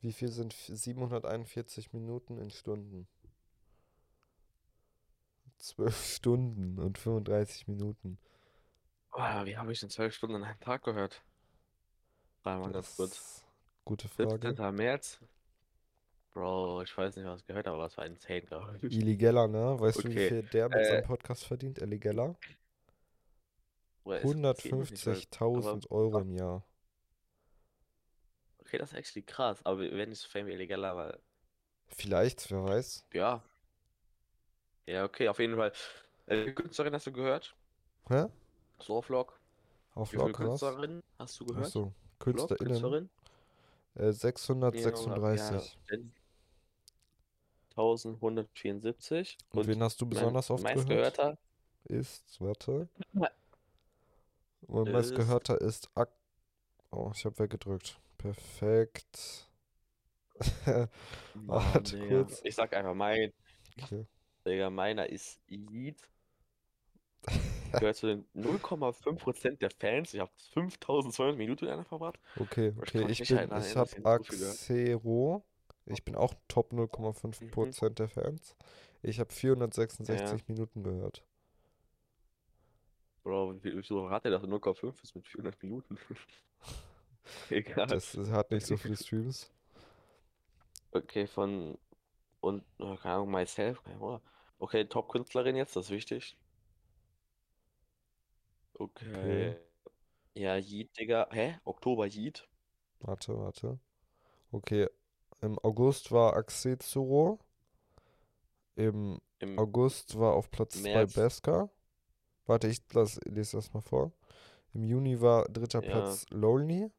Wie 0.00 0.12
viel 0.12 0.28
sind 0.28 0.52
f- 0.52 0.66
741 0.72 1.92
Minuten 1.92 2.38
in 2.38 2.50
Stunden? 2.50 3.06
12 5.58 6.04
Stunden 6.16 6.78
und 6.78 6.98
35 6.98 7.68
Minuten. 7.68 8.18
Boah, 9.10 9.42
wie 9.46 9.56
habe 9.56 9.72
ich 9.72 9.80
denn 9.80 9.90
zwölf 9.90 10.14
Stunden 10.14 10.36
an 10.36 10.44
einem 10.44 10.60
Tag 10.60 10.82
gehört? 10.84 11.22
Dreimal 12.42 12.72
ganz 12.72 12.96
kurz. 12.96 13.44
Gute 13.84 14.08
Frage. 14.08 14.48
17. 14.48 14.74
März. 14.74 15.20
Bro, 16.32 16.82
ich 16.82 16.96
weiß 16.96 17.16
nicht, 17.16 17.24
was 17.26 17.40
ich 17.40 17.46
gehört 17.46 17.66
habe, 17.66 17.76
aber 17.76 17.86
es 17.86 17.96
war 17.96 18.04
insane, 18.06 18.42
glaube 18.42 18.76
ich. 18.82 18.92
Illegaler, 18.92 19.46
ne? 19.46 19.78
Weißt 19.78 19.98
du, 20.02 20.08
wie 20.08 20.12
Okay, 20.12 20.28
viel 20.28 20.42
der 20.42 20.68
mit 20.68 20.78
äh, 20.78 20.84
seinem 20.84 21.04
Podcast 21.04 21.44
verdient? 21.44 21.78
Illegaler? 21.80 22.34
Bruder, 22.34 22.34
es 22.34 22.34
interessiert 22.34 22.42
mich 22.42 22.42
nicht, 22.42 22.44
weil- 22.44 23.93
150.000 24.04 25.90
Euro 25.90 26.18
im 26.20 26.32
Jahr. 26.32 26.64
Okay, 28.60 28.78
das 28.78 28.92
ist 28.92 28.98
actually 28.98 29.24
krass, 29.24 29.64
aber 29.64 29.80
wir 29.80 29.92
werden 29.92 30.10
nicht 30.10 30.20
so 30.20 30.28
fame 30.28 30.48
illegaler, 30.48 30.96
weil, 30.96 31.18
Vielleicht, 31.88 32.50
wer 32.50 32.64
weiß. 32.64 33.06
ja. 33.12 33.42
Ja, 34.86 35.04
okay, 35.04 35.28
auf 35.28 35.38
jeden 35.38 35.56
Fall. 35.56 35.72
Äh, 36.26 36.52
Künstlerin 36.52 36.92
hast 36.92 37.06
du 37.06 37.12
gehört? 37.12 37.56
Hä? 38.08 38.26
So 38.78 39.00
Vlog. 39.00 39.40
Auf 39.94 40.12
Wie 40.12 40.16
viele 40.16 40.34
Vlog 40.34 40.40
raus? 40.40 40.60
Künstlerinnen 40.60 41.02
hast 41.18 41.40
du 41.40 41.46
gehört? 41.46 41.66
Achso, 41.66 41.80
Vlog, 41.82 41.94
KünstlerInnen. 42.18 42.68
Künstlerin? 42.68 43.10
Äh, 43.94 44.12
636. 44.12 45.78
Ja, 45.90 45.96
1174. 47.76 49.38
Und 49.52 49.66
wen 49.66 49.82
hast 49.82 50.00
du 50.00 50.06
besonders 50.06 50.50
oft 50.50 50.62
gehört? 50.62 50.76
meistgehörter 50.76 51.38
Ist, 51.84 52.40
warte. 52.40 52.88
Ja. 54.68 54.74
Mein 54.74 54.86
Ist- 54.86 54.92
meistgehörter 54.92 55.60
ist 55.60 55.88
Ak 55.94 56.10
Oh, 56.90 57.10
ich 57.14 57.24
habe 57.24 57.38
weggedrückt. 57.40 57.98
Perfekt. 58.18 59.48
Warte 61.34 61.96
Digga. 61.98 62.22
kurz. 62.22 62.40
Ich 62.44 62.54
sag 62.54 62.72
einfach 62.74 62.94
mein, 62.94 63.32
Okay. 63.82 64.06
Digga, 64.46 64.70
meiner 64.70 65.08
ist 65.08 65.40
Yeet. 65.48 65.98
Gehört 67.72 67.96
zu 67.96 68.06
den 68.06 68.24
0,5% 68.36 69.56
der 69.58 69.70
Fans. 69.70 70.14
Ich 70.14 70.20
habe 70.20 70.30
5200 70.52 71.36
Minuten 71.36 71.64
in 71.64 71.72
einer 71.72 71.84
verbracht. 71.84 72.20
Okay, 72.38 72.68
Ich 72.68 72.78
okay, 72.78 72.98
ich 73.02 73.18
nicht 73.20 73.28
bin, 73.28 73.38
erinnern, 73.38 73.64
ich 73.66 73.74
habe 73.76 73.90
ich. 73.96 74.06
Axero. 74.06 75.44
Ich 75.86 76.04
bin 76.04 76.14
auch 76.14 76.34
Top 76.48 76.72
Mhm. 76.72 76.80
0,5% 76.82 77.90
der 77.98 78.08
Fans. 78.08 78.54
Ich 79.02 79.18
habe 79.18 79.32
466 79.32 80.46
Minuten 80.48 80.82
gehört. 80.84 81.24
Bro, 83.24 83.54
wie- 83.64 83.76
wieso 83.76 84.10
hat 84.10 84.24
er 84.26 84.30
das? 84.32 84.42
0,5 84.42 85.02
ist 85.02 85.14
mit 85.16 85.26
400 85.26 85.60
Minuten. 85.62 85.98
Egal. 87.50 87.86
Das 87.86 88.16
hat 88.30 88.50
nicht 88.50 88.66
so 88.66 88.76
viele 88.76 88.96
Streams. 89.02 89.50
Okay, 90.92 91.26
von 91.26 91.76
und 92.40 92.62
äh, 92.78 92.96
keine 92.98 93.14
Ahnung, 93.16 93.30
myself, 93.30 93.82
keine 93.82 93.96
Ahnung. 93.96 94.20
Okay, 94.58 94.84
Top-Künstlerin 94.84 95.56
jetzt, 95.56 95.74
das 95.74 95.86
ist 95.86 95.90
wichtig. 95.90 96.36
Okay. 98.74 99.56
Ja, 100.34 100.56
Yeet, 100.56 100.96
Digga. 100.98 101.28
Hä? 101.30 101.58
Oktober 101.64 102.06
Yeet? 102.06 102.46
Warte, 103.00 103.36
warte. 103.38 103.78
Okay, 104.52 104.88
im 105.40 105.58
August 105.60 106.10
war 106.12 106.34
Axezuro. 106.36 107.38
Im 108.76 109.20
Im 109.38 109.58
August 109.58 110.18
war 110.18 110.34
auf 110.34 110.50
Platz 110.50 110.74
2 110.74 110.82
März. 110.82 111.14
Beska. 111.14 111.70
Warte, 112.46 112.68
ich 112.68 112.80
lass, 112.92 113.20
lese 113.24 113.56
das 113.56 113.72
mal 113.72 113.80
vor. 113.80 114.12
Im 114.72 114.84
Juni 114.84 115.20
war 115.20 115.46
dritter 115.48 115.82
Ja. 115.82 115.90
Platz 115.90 116.26
Lonely. 116.30 116.90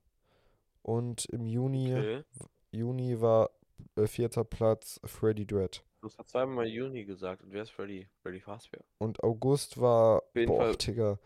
Und 0.82 1.26
im 1.26 1.46
Juni, 1.46 1.96
Okay. 1.96 2.24
Juni 2.72 3.20
war 3.22 3.50
äh, 3.96 4.08
vierter 4.08 4.44
Platz 4.44 5.00
Freddy 5.04 5.46
Dread. 5.46 5.84
Du 6.02 6.10
hast 6.18 6.30
zweimal 6.30 6.68
Juni 6.68 7.04
gesagt. 7.06 7.42
Und 7.44 7.52
wer 7.52 7.64
ist 7.64 7.72
Freddy? 7.72 8.08
Freddy 8.22 8.40
Fazbear. 8.40 8.84
Und 9.00 9.24
August 9.24 9.80
war, 9.80 10.24
boah, 10.34 10.74
Digga, 10.74 11.20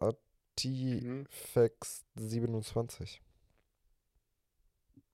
Mhm. 0.00 1.26
Artifex 1.30 2.04
27. 2.16 3.22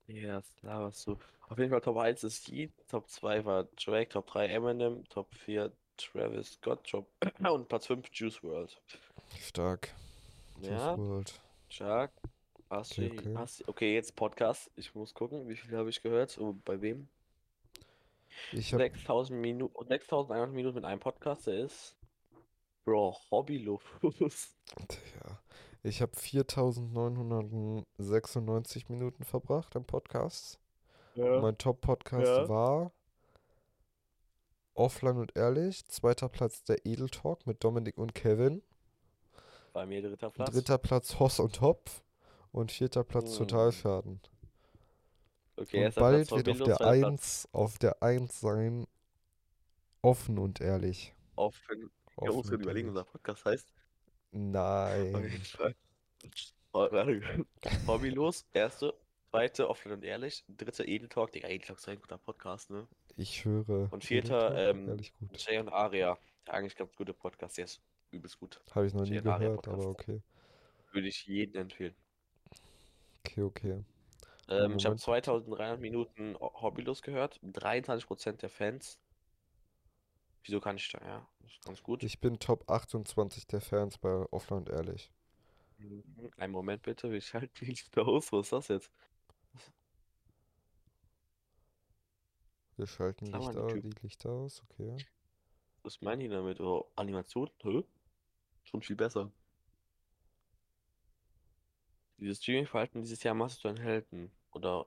Ja, 0.07 0.37
das 0.37 0.62
laberst 0.62 1.07
du. 1.07 1.19
Auf 1.49 1.59
jeden 1.59 1.71
Fall 1.71 1.81
Top 1.81 1.97
1 1.97 2.25
ist 2.25 2.49
Yeet, 2.49 2.73
Top 2.88 3.09
2 3.09 3.45
war 3.45 3.64
Drake, 3.83 4.09
Top 4.11 4.27
3 4.27 4.47
Eminem, 4.49 5.05
Top 5.09 5.35
4 5.35 5.73
Travis 5.96 6.52
Scott, 6.54 6.85
Top 6.88 7.07
und 7.48 7.68
Platz 7.68 7.87
5 7.87 8.09
Juice 8.12 8.42
World. 8.42 8.76
Stark. 9.40 9.92
Ja, 10.61 10.94
Juice 10.94 10.98
WRLD. 10.98 11.40
stark. 11.68 12.11
Hast 12.70 12.92
Okay, 12.92 13.11
okay. 13.12 13.35
hast, 13.37 13.68
okay, 13.68 13.94
jetzt 13.94 14.16
Podcast. 14.16 14.70
Ich 14.76 14.94
muss 14.94 15.12
gucken, 15.14 15.48
wie 15.48 15.57
viel 15.57 15.76
habe 15.76 15.90
ich 15.90 16.02
gehört 16.02 16.37
und 16.38 16.64
bei 16.64 16.80
wem? 16.80 17.09
Ich 18.52 18.72
hab 18.72 18.80
6000 18.80 19.38
Minuten, 19.40 19.74
6100 19.87 20.50
Minuten 20.52 20.76
mit 20.76 20.85
einem 20.85 21.00
Podcast, 21.00 21.46
der 21.46 21.59
ist, 21.64 21.94
Bro, 22.85 23.16
hobbylos. 23.30 23.80
Tja, 24.88 25.38
ich 25.85 26.02
habe 26.02 26.16
4996 26.16 28.88
Minuten 28.88 29.22
verbracht 29.24 29.76
am 29.76 29.85
Podcast. 29.85 30.59
Ja. 31.14 31.40
Mein 31.40 31.57
Top-Podcast 31.57 32.26
Ja. 32.26 32.48
war 32.48 32.90
Offline 34.74 35.18
und 35.18 35.37
Ehrlich. 35.37 35.87
Zweiter 35.87 36.28
Platz 36.28 36.62
der 36.64 36.84
Edel 36.87 37.08
Talk 37.08 37.46
mit 37.46 37.62
Dominik 37.62 37.98
und 37.98 38.14
Kevin. 38.14 38.62
Bei 39.72 39.87
mir 39.87 40.02
dritter 40.02 40.30
Platz. 40.30 40.52
Dritter 40.52 40.78
Platz 40.78 41.18
Hoss 41.18 41.40
und 41.40 41.60
Hopf. 41.60 42.02
Und 42.52 42.70
vierter 42.70 43.02
Platz 43.02 43.30
Hm. 43.32 43.48
Totalschaden. 43.48 44.20
Okay, 45.56 45.87
und 45.87 45.94
bald 45.94 46.30
wird 46.30 46.48
auf 46.48 46.58
der 46.58 46.76
zweiter 46.76 46.76
Platz 46.76 47.04
1 47.04 47.48
auf 47.52 47.78
der 47.78 48.02
1 48.02 48.40
sein 48.40 48.87
Offen 50.02 50.38
und 50.38 50.60
Ehrlich. 50.60 51.14
Offen. 51.37 51.90
Ja, 52.16 52.16
Offen 52.16 52.34
muss 52.34 52.46
gerade 52.46 52.56
und 52.56 52.62
überlegen, 52.62 52.88
unser 52.88 53.04
Podcast 53.04 53.44
heißt. 53.44 53.68
Auf 53.68 53.74
Nein. 54.32 55.22
jeden 55.22 55.44
Fall. 55.44 55.74
Oh. 56.72 56.88
Hobbylos, 57.87 58.46
erste, 58.52 58.94
zweite, 59.30 59.68
offen 59.68 59.92
und 59.92 60.04
ehrlich, 60.04 60.44
dritte 60.48 60.84
Edeltalk, 60.84 61.30
Digga, 61.30 61.48
Edeltalk 61.48 61.78
ist 61.78 61.88
ein 61.88 62.00
guter 62.00 62.18
Podcast, 62.18 62.70
ne? 62.70 62.88
Ich 63.16 63.37
schwöre. 63.37 63.88
Und 63.90 64.05
vierter, 64.05 64.70
ähm. 64.70 64.98
Jay 65.35 65.59
und 65.59 65.68
Aria, 65.68 66.18
eigentlich 66.46 66.77
ganz 66.77 66.94
gute 66.96 67.14
Podcast, 67.14 67.59
der 67.59 67.66
ist 67.66 67.81
übelst 68.11 68.38
gut. 68.38 68.61
Habe 68.72 68.87
ich 68.87 68.94
noch 68.94 69.03
nie 69.03 69.14
Jay 69.14 69.22
gehört, 69.22 69.68
aber 69.68 69.87
okay. 69.87 70.20
Würde 70.92 71.09
ich 71.09 71.27
jedem 71.27 71.62
empfehlen. 71.62 71.94
Okay, 73.20 73.42
okay. 73.42 73.85
Ähm, 74.48 74.77
ich 74.77 74.85
habe 74.85 74.96
Moment. 74.96 75.00
2300 75.00 75.81
Minuten 75.81 76.37
Hobbylos 76.38 77.03
gehört, 77.03 77.40
23% 77.42 78.33
der 78.33 78.50
Fans. 78.50 78.98
Wieso 80.42 80.61
kann 80.61 80.77
ich 80.77 80.90
da, 80.92 81.05
ja? 81.05 81.29
Ist 81.46 81.64
ganz 81.64 81.83
gut. 81.83 82.03
Ich 82.03 82.20
bin 82.20 82.38
Top 82.38 82.70
28 82.70 83.46
der 83.46 83.62
Fans 83.62 83.96
bei 83.96 84.27
Offline 84.31 84.59
und 84.59 84.68
Ehrlich. 84.68 85.11
Mhm. 85.79 86.03
Einen 86.37 86.53
Moment 86.53 86.83
bitte, 86.83 87.14
ich 87.16 87.27
schalte 87.27 87.50
die 87.61 87.66
Lichter 87.66 88.07
aus, 88.07 88.31
was 88.33 88.46
ist 88.46 88.53
das 88.53 88.68
jetzt? 88.68 88.90
Wir 92.76 92.87
schalten 92.87 93.26
Lichter, 93.26 93.68
YouTube. 93.68 93.82
die 93.82 94.02
Lichter 94.02 94.30
aus, 94.30 94.62
okay. 94.68 94.96
Was 95.82 96.00
meinen 96.00 96.20
die 96.20 96.28
damit? 96.28 96.60
Oh, 96.60 96.90
Animation? 96.96 97.50
Hä? 97.62 97.84
Schon 98.64 98.82
viel 98.82 98.96
besser. 98.96 99.30
Dieses 102.18 102.38
Streaming-Verhalten 102.42 103.02
dieses 103.02 103.22
Jahr 103.22 103.34
machst 103.34 103.62
du 103.64 103.68
einen 103.68 103.76
Helden 103.78 104.30
oder 104.52 104.87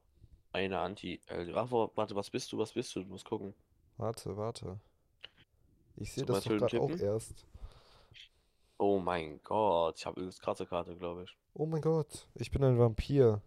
eine 0.53 0.79
Anti-Helden. 0.79 1.55
Ach, 1.55 1.69
wo- 1.71 1.91
warte, 1.95 2.15
was 2.15 2.29
bist 2.29 2.51
du? 2.51 2.57
Was 2.57 2.73
bist 2.73 2.95
du? 2.95 3.01
Du 3.03 3.09
musst 3.09 3.25
gucken. 3.25 3.53
Warte, 3.97 4.35
warte. 4.37 4.79
Ich 5.97 6.13
sehe 6.13 6.25
das 6.25 6.43
doch 6.43 6.57
gerade 6.57 6.81
auch 6.81 6.89
erst. 6.89 7.45
Oh 8.79 8.99
mein 8.99 9.41
Gott, 9.43 9.97
ich 9.97 10.05
habe 10.05 10.19
übelst 10.21 10.41
krasse 10.41 10.65
Karte, 10.65 10.95
glaube 10.95 11.23
ich. 11.23 11.35
Oh 11.53 11.65
mein 11.65 11.81
Gott, 11.81 12.27
ich 12.35 12.51
bin 12.51 12.63
ein 12.63 12.77
Vampir. 12.77 13.41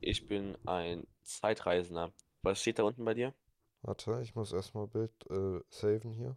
Ich 0.00 0.26
bin 0.28 0.56
ein 0.66 1.06
Zeitreisender. 1.22 2.12
Was 2.48 2.60
steht 2.62 2.78
da 2.78 2.82
unten 2.84 3.04
bei 3.04 3.14
dir? 3.14 3.34
Warte, 3.82 4.20
ich 4.22 4.36
muss 4.36 4.52
erstmal 4.52 4.86
Bild 4.86 5.10
äh, 5.30 5.60
saven 5.68 6.12
hier. 6.12 6.36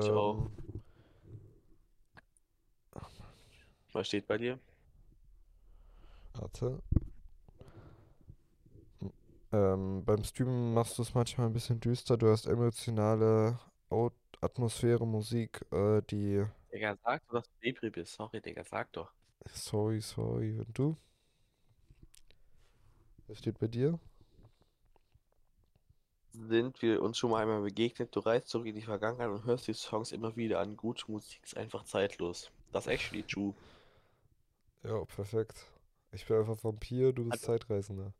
Ich 0.00 0.10
auch. 0.12 0.38
Ähm, 0.40 0.50
Was 3.92 4.06
steht 4.06 4.26
bei 4.26 4.38
dir? 4.38 4.58
warte. 6.34 6.80
Ähm, 9.52 10.04
beim 10.04 10.24
Streamen 10.24 10.74
machst 10.74 10.98
du 10.98 11.02
es 11.02 11.14
manchmal 11.14 11.46
ein 11.48 11.52
bisschen 11.52 11.80
düster. 11.80 12.16
Du 12.16 12.28
hast 12.28 12.46
emotionale 12.46 13.58
Au- 13.90 14.10
Atmosphäre, 14.40 15.06
Musik, 15.06 15.64
äh, 15.72 16.02
die. 16.10 16.44
Digga, 16.72 16.96
sag 17.04 17.22
doch, 17.26 17.34
dass 17.42 17.50
du 17.50 17.58
Depri 17.60 17.90
bist. 17.90 18.14
Sorry, 18.14 18.40
Digga, 18.40 18.64
sag 18.64 18.90
doch. 18.92 19.12
Sorry, 19.52 20.00
sorry. 20.00 20.58
Und 20.60 20.78
du? 20.78 20.96
Was 23.28 23.38
steht 23.38 23.58
bei 23.60 23.68
dir? 23.68 23.98
Sind 26.46 26.80
wir 26.82 27.02
uns 27.02 27.18
schon 27.18 27.30
mal 27.30 27.42
einmal 27.42 27.62
begegnet? 27.62 28.14
Du 28.14 28.20
reist 28.20 28.48
zurück 28.48 28.66
in 28.66 28.76
die 28.76 28.82
Vergangenheit 28.82 29.28
und 29.28 29.44
hörst 29.44 29.66
die 29.66 29.74
Songs 29.74 30.12
immer 30.12 30.36
wieder 30.36 30.60
an. 30.60 30.76
Gute 30.76 31.10
Musik 31.10 31.40
ist 31.42 31.56
einfach 31.56 31.84
zeitlos. 31.84 32.50
Das 32.70 32.86
ist 32.86 32.92
actually 32.92 33.24
true. 33.24 33.54
Ja, 34.84 35.04
perfekt. 35.04 35.66
Ich 36.12 36.24
bin 36.26 36.36
einfach 36.38 36.62
Vampir, 36.62 37.12
du 37.12 37.24
bist 37.24 37.42
Also- 37.42 37.46
Zeitreisender. 37.46 38.12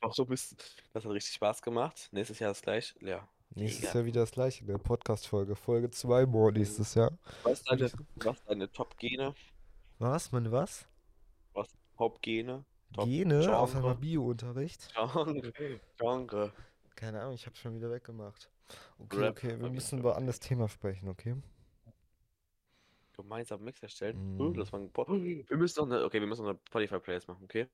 Auch 0.00 0.14
so 0.14 0.24
bist 0.24 0.82
Das 0.94 1.04
hat 1.04 1.12
richtig 1.12 1.34
Spaß 1.34 1.60
gemacht. 1.62 2.08
Nächstes 2.10 2.38
Jahr 2.38 2.50
ist 2.50 2.62
gleich. 2.62 2.94
Ja. 3.00 3.28
Nächstes. 3.54 3.92
Jahr 3.92 4.04
wieder 4.04 4.22
das 4.22 4.32
gleiche 4.32 4.62
in 4.62 4.66
der 4.66 4.78
Podcast-Folge. 4.78 5.54
Folge 5.54 5.90
2 5.90 6.26
more 6.26 6.50
nächstes 6.52 6.94
Jahr. 6.94 7.12
Was 7.44 7.60
ist 7.60 7.70
deine, 7.70 7.92
was 8.16 8.44
deine 8.46 8.72
Top-Gene? 8.72 9.34
Was, 9.98 10.32
meine 10.32 10.50
was? 10.50 10.86
Was? 11.52 11.68
Top-Gene? 11.96 12.64
Top 12.94 13.04
Gene 13.04 13.56
auf 13.56 13.74
einmal 13.76 13.92
Genre? 13.92 14.00
Bio-Unterricht? 14.00 14.92
Genre. 14.94 15.52
Genre. 15.98 16.52
Keine 16.94 17.20
Ahnung, 17.20 17.34
ich 17.34 17.46
hab's 17.46 17.58
schon 17.58 17.74
wieder 17.74 17.90
weggemacht. 17.90 18.50
Okay, 18.98 19.16
Rap, 19.16 19.36
okay, 19.36 19.60
wir 19.60 19.70
müssen 19.70 19.98
über 19.98 20.12
ein 20.12 20.18
anderes 20.18 20.40
Thema 20.40 20.68
sprechen, 20.68 21.08
okay? 21.08 21.36
Gemeinsam 23.12 23.62
Mix 23.62 23.82
erstellen. 23.82 24.36
Mm. 24.36 24.40
Oh, 24.40 24.50
das 24.50 24.72
war 24.72 24.80
ein 24.80 24.90
Pod 24.90 25.08
wir 25.08 25.56
müssen 25.56 25.80
noch 25.80 25.94
eine, 25.94 26.04
okay, 26.04 26.20
wir 26.20 26.26
müssen 26.26 26.42
noch 26.42 26.50
eine 26.50 26.58
Spotify-Playlist 26.66 27.28
machen, 27.28 27.44
okay? 27.44 27.68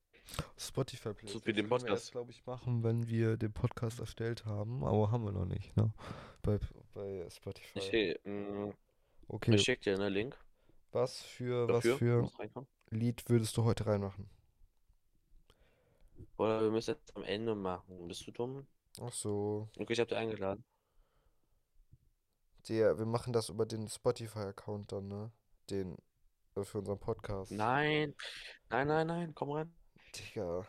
Spotify 0.57 1.13
Playlist. 1.13 1.33
So 1.33 1.39
für 1.39 1.53
den 1.53 1.67
Podcast. 1.67 1.89
erst, 1.89 2.11
glaube 2.11 2.31
ich, 2.31 2.45
machen, 2.45 2.83
wenn 2.83 3.07
wir 3.07 3.37
den 3.37 3.53
Podcast 3.53 3.99
erstellt 3.99 4.45
haben, 4.45 4.83
aber 4.83 5.11
haben 5.11 5.23
wir 5.23 5.31
noch 5.31 5.45
nicht, 5.45 5.75
ne? 5.77 5.91
Bei, 6.43 6.59
bei 6.93 7.27
Spotify. 7.29 7.79
Ich, 7.79 7.93
äh, 7.93 8.73
Okay, 9.27 9.55
ich 9.55 9.63
schick 9.63 9.81
dir 9.81 9.93
einen 9.95 10.11
Link 10.11 10.37
was 10.91 11.21
für, 11.21 11.67
was 11.67 11.83
dafür. 11.83 11.97
für 11.97 12.21
muss 12.21 12.39
reinkommen. 12.39 12.69
Lied 12.89 13.29
würdest 13.29 13.55
du 13.55 13.63
heute 13.63 13.85
reinmachen? 13.85 14.29
Oder 16.37 16.61
wir 16.61 16.71
müssen 16.71 16.91
jetzt 16.91 17.15
am 17.15 17.23
Ende 17.23 17.55
machen. 17.55 18.07
Bist 18.07 18.25
du 18.27 18.31
dumm? 18.31 18.67
Ach 18.99 19.13
so, 19.13 19.69
Okay, 19.77 19.93
ich 19.93 19.99
hab 19.99 20.07
dich 20.09 20.17
eingeladen. 20.17 20.63
der, 22.67 22.97
wir 22.97 23.05
machen 23.05 23.33
das 23.33 23.49
über 23.49 23.65
den 23.65 23.87
Spotify-Account 23.87 24.91
dann, 24.91 25.07
ne? 25.07 25.31
Den, 25.69 25.97
äh, 26.55 26.63
für 26.63 26.79
unseren 26.79 26.99
Podcast. 26.99 27.51
Nein, 27.51 28.13
nein, 28.69 28.87
nein, 28.87 29.07
nein, 29.07 29.35
komm 29.35 29.51
rein. 29.51 29.73
Digga, 30.15 30.65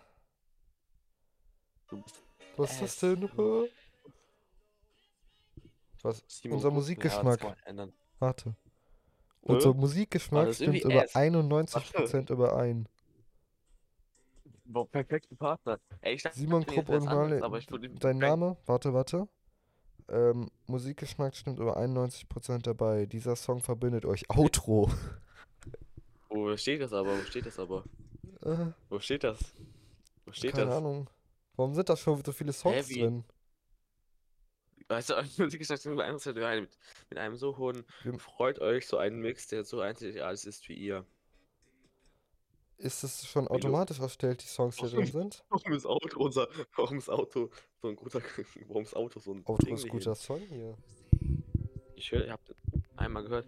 Du 1.88 2.00
bist 2.00 2.16
was 2.56 2.72
ist 2.72 2.82
das 2.82 2.98
denn? 3.00 3.28
Hä? 3.28 3.68
Was? 6.02 6.22
Simon 6.26 6.56
Unser 6.56 6.68
Kuchen. 6.68 6.74
Ja, 6.74 6.80
Musikgeschmack. 6.80 7.24
das 7.24 7.38
kann 7.40 7.48
man 7.50 7.58
ändern. 7.66 7.92
Warte. 8.18 8.56
Unser? 9.42 9.74
Musikgeschmack 9.74 10.46
das 10.46 10.50
ist 10.50 10.56
stimmt 10.62 10.76
irgendwie 10.76 10.94
über 10.94 11.04
S. 11.04 11.14
91% 11.14 12.30
überein. 12.32 12.88
Boah, 14.72 14.88
perfekte 14.88 15.34
Partner. 15.36 15.78
Ey, 16.00 16.16
dachte, 16.16 16.38
Simon 16.38 16.64
Krupp 16.64 16.88
und 16.88 17.04
Marley, 17.04 17.40
dein 18.00 18.18
Name? 18.18 18.56
Warte, 18.64 18.94
warte. 18.94 19.28
Ähm, 20.08 20.50
Musikgeschmack 20.66 21.36
stimmt 21.36 21.58
über 21.58 21.76
91% 21.76 22.62
dabei. 22.62 23.06
Dieser 23.06 23.36
Song 23.36 23.60
verbindet 23.60 24.06
euch. 24.06 24.28
Outro. 24.30 24.90
Wo 26.30 26.56
steht 26.56 26.80
das 26.80 26.92
aber? 26.92 27.18
Wo 27.18 27.22
steht 27.22 27.46
das 27.46 27.58
aber? 27.58 27.84
Äh, 28.42 28.72
Wo 28.88 28.98
steht 28.98 29.24
das? 29.24 29.38
Wo 30.24 30.32
steht 30.32 30.52
keine 30.52 30.66
das? 30.66 30.76
Ahnung. 30.78 31.08
Warum 31.56 31.74
sind 31.74 31.88
da 31.88 31.96
schon 31.96 32.24
so 32.24 32.32
viele 32.32 32.52
Songs 32.52 32.88
wie? 32.88 33.00
drin? 33.00 33.24
Weißt 34.88 35.10
du, 35.10 35.14
Musikgeschmack 35.38 35.78
stimmt 35.78 35.94
über 35.94 36.06
100% 36.06 36.30
überein. 36.30 36.60
Mit, 36.62 36.78
mit 37.10 37.18
einem 37.18 37.36
so 37.36 37.58
hohen 37.58 37.84
Freut 38.18 38.58
euch 38.58 38.86
so 38.86 38.96
einen 38.96 39.20
Mix, 39.20 39.48
der 39.48 39.64
so 39.64 39.80
einzigartig 39.80 40.46
ist 40.46 40.68
wie 40.68 40.74
ihr. 40.74 41.04
Ist 42.78 43.04
es 43.04 43.26
schon 43.26 43.48
automatisch 43.48 44.00
erstellt, 44.00 44.42
die 44.42 44.46
Songs, 44.48 44.76
die 44.76 44.88
drin 44.88 45.06
sind? 45.06 45.44
Warum 45.50 45.72
ist 45.72 45.86
Auto 45.86 46.24
unser, 46.24 46.48
warum 46.76 46.98
ist 46.98 47.08
Auto 47.08 47.50
so 47.80 47.88
ein 47.88 47.96
guter, 47.96 48.20
warum 48.66 48.82
ist 48.82 48.94
Auto 48.96 49.20
so 49.20 49.32
ein 49.32 49.46
Auto 49.46 49.64
Ding 49.64 49.74
ist 49.74 49.88
guter 49.88 50.14
Song 50.14 50.40
hier. 50.48 50.76
Ich 51.94 52.10
höre, 52.10 52.24
ihr 52.24 52.32
habt 52.32 52.48
das 52.48 52.56
einmal 52.96 53.22
gehört. 53.22 53.46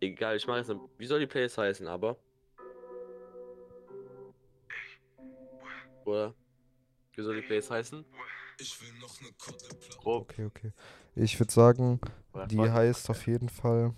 Egal, 0.00 0.36
ich 0.36 0.46
mache 0.46 0.58
jetzt 0.58 0.70
eine, 0.70 0.80
wie 0.98 1.06
soll 1.06 1.20
die 1.20 1.26
Playlist 1.26 1.58
heißen, 1.58 1.86
aber? 1.86 2.16
Oder? 6.04 6.34
Wie 7.14 7.22
soll 7.22 7.36
die 7.36 7.46
Playlist 7.46 7.70
heißen? 7.70 8.04
Grob. 9.98 10.22
Okay, 10.22 10.44
okay. 10.44 10.72
Ich 11.14 11.38
würde 11.38 11.52
sagen, 11.52 12.00
Oder 12.32 12.46
die 12.46 12.60
heißt 12.60 13.10
auf 13.10 13.26
jeden 13.26 13.48
Fall. 13.48 13.94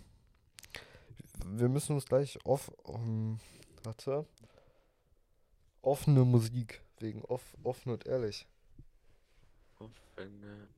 Wir 1.45 1.69
müssen 1.69 1.95
uns 1.95 2.07
gleich 2.07 2.39
off. 2.45 2.69
Um, 2.85 3.39
warte. 3.85 4.27
Offene 5.83 6.25
Musik. 6.25 6.83
Wegen 6.99 7.25
off, 7.25 7.43
offen 7.65 7.93
und 7.93 8.07
ehrlich. 8.07 8.47
Offene. 9.79 10.69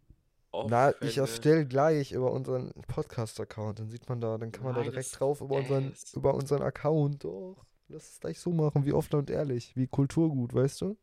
Na, 0.69 0.91
ich 1.03 1.17
offene- 1.17 1.21
erstelle 1.21 1.67
gleich 1.67 2.13
über 2.13 2.33
unseren 2.33 2.73
Podcast-Account. 2.89 3.81
Dann 3.81 3.89
sieht 3.91 4.09
man 4.09 4.21
da, 4.21 4.39
dann 4.39 4.53
kann 4.53 4.65
man 4.65 4.75
da 4.75 4.81
Nein, 4.81 4.91
direkt 4.91 5.19
drauf 5.21 5.41
über 5.41 5.57
unseren, 5.57 5.93
ist- 5.93 6.15
über 6.17 6.35
unseren 6.35 6.63
Account. 6.63 7.25
Doch. 7.25 7.57
Lass 7.89 8.13
es 8.13 8.21
gleich 8.21 8.41
so 8.41 8.51
machen, 8.51 8.87
wie 8.87 8.93
offen 8.95 9.17
und 9.17 9.29
ehrlich. 9.31 9.77
Wie 9.77 9.87
Kulturgut, 9.87 10.55
weißt 10.55 10.81
du? 10.81 10.97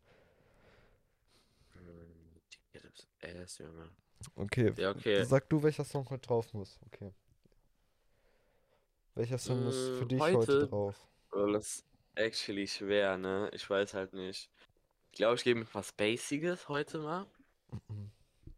Ass, 3.43 3.57
Junge. 3.59 3.89
Okay. 4.35 4.73
Ja, 4.77 4.91
okay. 4.91 5.23
Sag 5.25 5.47
du, 5.49 5.61
welcher 5.61 5.83
Song 5.83 6.09
heute 6.09 6.25
drauf 6.27 6.51
muss. 6.53 6.79
Okay. 6.87 7.11
Welcher 9.15 9.37
Song 9.37 9.67
ist 9.67 9.77
für 9.77 10.05
Mm, 10.05 10.07
dich 10.09 10.19
heute, 10.19 10.37
heute- 10.37 10.67
drauf? 10.67 11.07
Ist 11.55 11.85
actually 12.15 12.67
schwer, 12.67 13.17
ne? 13.17 13.49
Ich 13.53 13.69
weiß 13.69 13.93
halt 13.93 14.13
nicht. 14.13 14.49
Ich 15.11 15.17
glaube, 15.17 15.35
ich 15.35 15.43
gehe 15.43 15.55
mit 15.55 15.73
was 15.73 15.91
Basiges 15.91 16.69
heute 16.69 16.99
mal. 16.99 17.25
Mhm. 17.89 18.11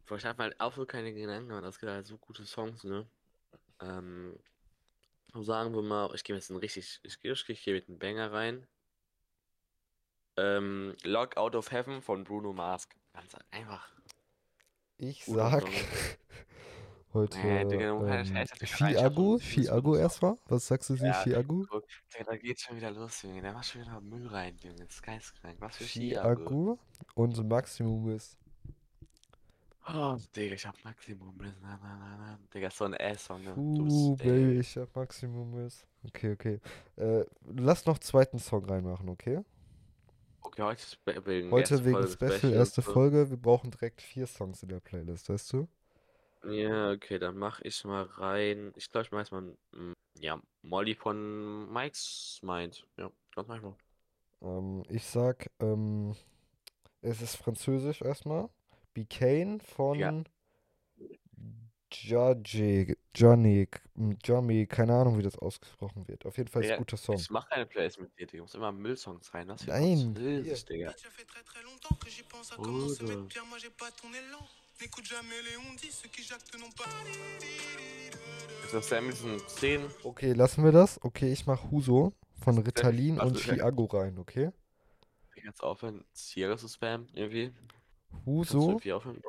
Boah, 0.06 0.16
Ich 0.16 0.24
habe 0.24 0.42
halt 0.42 0.60
absolut 0.60 0.88
keine 0.88 1.12
Gedanken, 1.12 1.50
aber 1.50 1.62
das 1.62 1.78
gibt 1.78 1.90
halt 1.90 2.06
so 2.06 2.18
gute 2.18 2.44
Songs, 2.44 2.84
ne? 2.84 3.06
Ähm, 3.80 4.38
so 5.32 5.42
sagen 5.42 5.74
wir 5.74 5.82
mal, 5.82 6.14
ich 6.14 6.24
gehe 6.24 6.36
jetzt 6.36 6.50
ein 6.50 6.56
richtig, 6.56 7.00
ich 7.02 7.20
gehe 7.20 7.32
ich 7.32 7.44
gehe 7.44 7.74
mit 7.74 7.88
einem 7.88 7.98
Banger 7.98 8.32
rein. 8.32 8.66
Ähm, 10.36 10.96
Lock 11.04 11.36
Out 11.36 11.54
of 11.54 11.70
Heaven 11.70 12.02
von 12.02 12.24
Bruno 12.24 12.52
Mars. 12.52 12.88
Ganz 13.12 13.34
einfach. 13.50 13.88
Ich 14.98 15.24
Guter 15.24 15.50
sag. 15.50 15.64
heute 17.14 17.38
Nee, 17.38 17.64
Digga, 17.64 18.20
ähm, 18.20 18.36
ist 18.36 18.64
Chiago 18.66 19.38
gut. 19.82 19.98
erstmal. 19.98 20.36
Was 20.46 20.66
sagst 20.66 20.90
du, 20.90 20.96
sie 20.96 21.06
Ja? 21.06 21.42
Guck, 21.42 21.84
Digga, 22.12 22.24
da 22.24 22.36
geht's 22.36 22.62
schon 22.62 22.76
wieder 22.76 22.90
los, 22.90 23.22
Junge. 23.22 23.40
Der 23.40 23.52
macht 23.52 23.66
schon 23.66 23.82
wieder 23.82 24.00
Müll 24.00 24.26
rein, 24.26 24.56
Junge. 24.60 24.76
Das 24.76 24.94
ist 24.94 25.02
geisteskrank. 25.02 25.56
Was 25.60 25.76
für. 25.76 25.84
Chiago 25.84 26.78
und 27.14 27.48
Maximum 27.48 28.10
ist. 28.10 28.36
Oh, 29.86 30.16
Digga, 30.34 30.54
ich 30.54 30.66
hab 30.66 30.82
Maximum. 30.84 31.34
Na, 31.38 31.52
na, 31.62 31.78
na, 31.82 32.16
na. 32.16 32.38
Digga, 32.52 32.68
ist 32.68 32.76
so 32.78 32.84
ein 32.84 32.94
Ass-Song, 32.94 33.42
ne? 33.44 33.54
Uh. 33.54 34.16
Baby, 34.16 34.60
ich 34.60 34.76
hab 34.76 34.94
Maximum 34.96 35.66
ist. 35.66 35.86
Okay, 36.06 36.32
okay. 36.32 36.60
Äh, 36.96 37.24
lass 37.56 37.84
noch 37.86 37.98
zweiten 37.98 38.38
Song 38.38 38.64
reinmachen, 38.64 39.08
okay? 39.08 39.40
Okay, 40.40 40.62
heute 40.62 41.26
wegen 41.26 41.50
Heute 41.50 41.84
wegen 41.84 41.96
Folge 41.96 42.12
Special, 42.12 42.52
erste. 42.52 42.82
Folge. 42.82 43.30
Wir 43.30 43.36
brauchen 43.36 43.70
direkt 43.70 44.02
vier 44.02 44.26
Songs 44.26 44.62
in 44.62 44.68
der 44.68 44.80
Playlist, 44.80 45.28
weißt 45.28 45.52
du? 45.52 45.68
Ja, 46.46 46.90
okay, 46.90 47.18
dann 47.18 47.36
mach 47.36 47.60
ich 47.62 47.84
mal 47.84 48.02
rein. 48.02 48.72
Ich 48.76 48.90
glaube, 48.90 49.06
ich 49.06 49.12
mach 49.12 49.18
erstmal, 49.18 49.42
mm, 49.72 49.92
ja, 50.18 50.40
Molly 50.62 50.94
von 50.94 51.72
Mike's 51.72 52.40
Mind. 52.42 52.86
Ja, 52.96 53.10
ganz 53.34 53.50
einfach. 53.50 53.74
Ähm, 54.42 54.82
ich 54.88 55.04
sag, 55.04 55.50
ähm, 55.60 56.14
es 57.00 57.22
ist 57.22 57.36
französisch 57.36 58.02
erstmal. 58.02 58.48
Bicane 58.92 59.60
von 59.60 60.24
Jaje, 61.90 62.96
Janik, 63.14 63.82
Jami, 64.24 64.66
keine 64.66 64.94
Ahnung, 64.94 65.18
wie 65.18 65.22
das 65.22 65.38
ausgesprochen 65.38 66.06
wird. 66.08 66.26
Auf 66.26 66.36
jeden 66.36 66.48
Fall 66.48 66.62
ist 66.62 66.68
Digga, 66.68 66.76
ein 66.76 66.80
guter 66.80 66.96
Song. 66.96 67.16
Ich 67.16 67.30
mach 67.30 67.48
keine 67.48 67.66
Playlist 67.66 68.00
mit 68.00 68.18
dir, 68.18 68.26
Digga. 68.26 68.38
Du 68.38 68.42
musst 68.44 68.54
immer 68.54 68.72
Müllsongs 68.72 69.32
rein. 69.32 69.48
Das 69.48 69.60
ist 69.60 69.68
Nein, 69.68 70.14
französisch, 70.14 70.64
Digga. 70.64 70.94
Bruder. 72.56 73.28
N'écoute 74.80 75.04
jamais 75.06 75.40
les 75.42 75.56
on-dit, 75.70 75.90
ceux 75.92 76.08
qui 76.08 76.22
jactent 76.22 76.58
n'ont 76.58 76.70
pas. 76.72 76.84
Ist 78.64 78.74
das 78.74 78.88
Samuelson 78.88 79.38
10? 79.46 79.82
Okay, 80.02 80.32
lassen 80.32 80.64
wir 80.64 80.72
das. 80.72 81.02
Okay, 81.02 81.32
ich 81.32 81.46
mach 81.46 81.70
Huso 81.70 82.12
von 82.42 82.58
Ritalin 82.58 83.20
und? 83.20 83.38
Chiago 83.38 83.84
rein, 83.84 84.18
okay? 84.18 84.50
Digga, 85.36 85.46
jetzt 85.48 85.62
aufhören, 85.62 86.04
Sierra 86.12 86.56
zu 86.56 86.68
spammen, 86.68 87.08
irgendwie. 87.14 87.52
Huso 88.26 88.70
irgendwie 88.70 88.92
aufhören, 88.92 89.22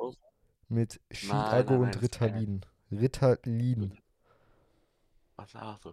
mit 0.68 1.00
Chiago 1.12 1.74
und 1.74 1.80
nein, 1.90 1.94
Ritalin. 2.00 2.60
Ritalin. 2.90 3.98
Was 5.36 5.52
sagst 5.52 5.84
du? 5.84 5.92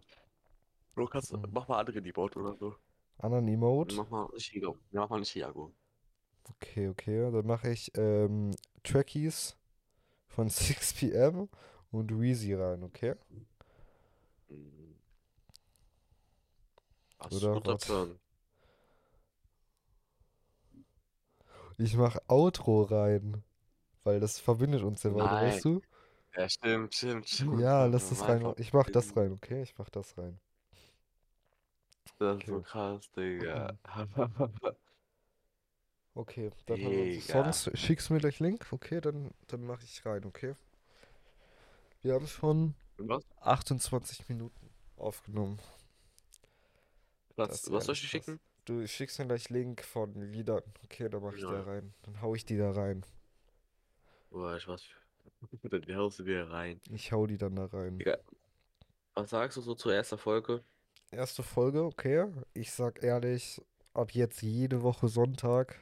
Bro, 0.95 1.07
kannst 1.07 1.31
du, 1.31 1.37
Mhm. 1.37 1.49
mach 1.51 1.67
mal 1.67 1.79
andere 1.79 2.01
Debout 2.01 2.29
oder 2.35 2.55
so. 2.55 2.75
Anderen 3.19 3.47
Emote. 3.47 3.95
Mach 3.95 4.09
mal 4.09 4.27
Chiago. 4.37 4.77
Ja, 4.91 5.01
mach 5.01 5.09
mal 5.09 5.19
nicht 5.19 5.31
Chiago. 5.31 5.71
Okay, 6.49 6.87
okay. 6.89 7.31
Dann 7.31 7.45
mache 7.45 7.69
ich 7.69 7.91
ähm, 7.97 8.51
Trackies 8.83 9.55
von 10.27 10.49
6pm 10.49 11.49
und 11.91 12.19
Weezy 12.19 12.53
rein, 12.53 12.83
okay? 12.83 13.15
Das 17.19 17.33
ist 17.33 17.49
Oder? 17.55 17.77
Plan. 17.77 18.19
Ich 21.77 21.95
mach 21.95 22.17
Outro 22.27 22.81
rein. 22.83 23.43
Weil 24.03 24.19
das 24.21 24.39
verbindet 24.39 24.83
uns 24.83 25.03
ja 25.03 25.15
weiter, 25.15 25.39
Nein. 25.41 25.41
weißt 25.41 25.65
du? 25.65 25.81
Ja, 26.35 26.49
stimmt, 26.49 26.93
stimmt, 26.95 27.29
stimmt. 27.29 27.59
Ja, 27.59 27.85
lass 27.85 28.09
das 28.09 28.27
rein. 28.27 28.53
Ich 28.57 28.73
mach 28.73 28.89
das 28.89 29.15
rein, 29.15 29.31
okay? 29.31 29.61
Ich 29.63 29.77
mach 29.77 29.89
das 29.89 30.17
rein. 30.17 30.39
Das 32.17 32.39
ist 32.39 32.47
so 32.47 32.59
Okay. 32.59 32.61
krass, 32.61 33.11
Digga. 33.11 33.71
Okay, 36.15 36.51
dann 36.67 36.77
haben 36.83 36.91
wir. 36.91 37.21
Songs. 37.21 37.71
Schickst 37.73 38.09
du 38.09 38.13
mir 38.13 38.19
gleich 38.19 38.39
Link? 38.39 38.67
Okay, 38.71 39.01
dann, 39.01 39.31
dann 39.47 39.65
mache 39.65 39.83
ich 39.83 40.05
rein, 40.05 40.25
okay? 40.25 40.55
Wir 42.01 42.13
haben 42.13 42.27
schon 42.27 42.75
Was? 42.97 43.23
28 43.41 44.29
Minuten 44.29 44.69
aufgenommen. 44.97 45.59
Was, 47.35 47.71
was 47.71 47.85
soll 47.85 47.93
ich 47.95 48.01
dir 48.01 48.07
schicken? 48.07 48.39
Du 48.65 48.85
schickst 48.87 49.19
mir 49.19 49.25
gleich 49.25 49.49
Link 49.49 49.83
von 49.83 50.13
Liedern. 50.13 50.61
Okay, 50.83 51.09
dann 51.09 51.21
mach 51.23 51.33
ich 51.33 51.41
Ja. 51.41 51.51
da 51.51 51.63
rein. 51.63 51.93
Dann 52.03 52.21
hau 52.21 52.35
ich 52.35 52.45
die 52.45 52.57
da 52.57 52.71
rein. 52.71 53.03
Boah, 54.29 54.55
ich 54.55 54.67
was. 54.67 54.83
Dann 55.63 55.95
haust 55.95 56.19
du 56.19 56.25
wieder 56.25 56.49
rein. 56.49 56.79
Ich 56.89 57.11
hau 57.11 57.25
die 57.27 57.37
dann 57.37 57.55
da 57.55 57.65
rein. 57.65 57.97
Digga. 57.97 58.17
Was 59.15 59.29
sagst 59.31 59.57
du 59.57 59.61
so 59.61 59.73
zur 59.75 59.93
ersten 59.93 60.17
Folge? 60.17 60.63
Erste 61.11 61.43
Folge, 61.43 61.83
okay. 61.83 62.27
Ich 62.53 62.71
sag 62.71 63.03
ehrlich, 63.03 63.61
ab 63.93 64.11
jetzt 64.11 64.41
jede 64.41 64.81
Woche 64.81 65.07
Sonntag 65.07 65.79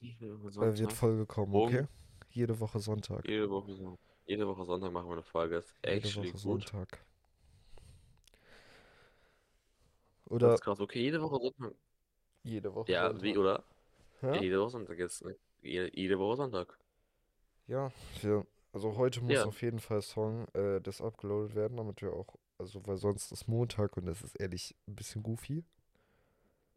äh, 0.00 0.16
wird 0.20 0.52
Sonntag? 0.52 0.92
Folge 0.92 1.26
kommen, 1.26 1.54
Um? 1.54 1.62
okay? 1.68 1.86
Jede 2.30 2.58
Woche 2.60 2.78
Sonntag. 2.80 3.26
Jede 3.26 3.48
Woche, 3.50 3.74
so- 3.74 3.98
jede 4.26 4.46
Woche 4.46 4.64
Sonntag 4.64 4.92
machen 4.92 5.08
wir 5.08 5.14
eine 5.14 5.22
Folge. 5.22 5.56
Das 5.56 5.66
ist 5.66 5.74
Jede 5.84 5.96
actually 5.96 6.28
Woche 6.28 6.32
gut. 6.32 6.68
Sonntag. 6.68 7.04
Das 10.30 10.32
Oder 10.32 10.54
ist 10.54 10.60
krass. 10.60 10.80
Okay, 10.80 11.00
jede 11.00 11.20
Woche 11.22 11.38
Sonntag. 11.40 11.74
jede 12.42 12.74
Woche 12.74 12.92
Ja, 12.92 13.08
Sonntag. 13.08 13.22
wie, 13.22 13.36
oder? 13.38 13.64
Ja, 14.22 14.34
jede 14.40 14.60
Woche 14.60 14.70
Sonntag 14.70 14.98
jetzt. 14.98 15.24
Ne? 15.24 15.36
Jede, 15.62 15.90
jede 15.96 16.18
Woche 16.18 16.36
Sonntag. 16.36 16.78
Ja, 17.66 17.92
wir, 18.22 18.46
also 18.72 18.96
heute 18.96 19.20
muss 19.22 19.32
Ja. 19.34 19.44
auf 19.44 19.60
jeden 19.62 19.78
Fall 19.80 20.02
Song 20.02 20.46
äh, 20.54 20.80
das 20.80 21.00
upgeloadet 21.00 21.54
werden, 21.54 21.76
damit 21.76 22.00
wir 22.02 22.12
auch, 22.12 22.36
also 22.58 22.86
weil 22.86 22.96
sonst 22.96 23.32
ist 23.32 23.46
Montag 23.48 23.96
und 23.96 24.06
das 24.06 24.22
ist 24.22 24.36
ehrlich 24.36 24.74
ein 24.86 24.94
bisschen 24.96 25.22
goofy. 25.22 25.64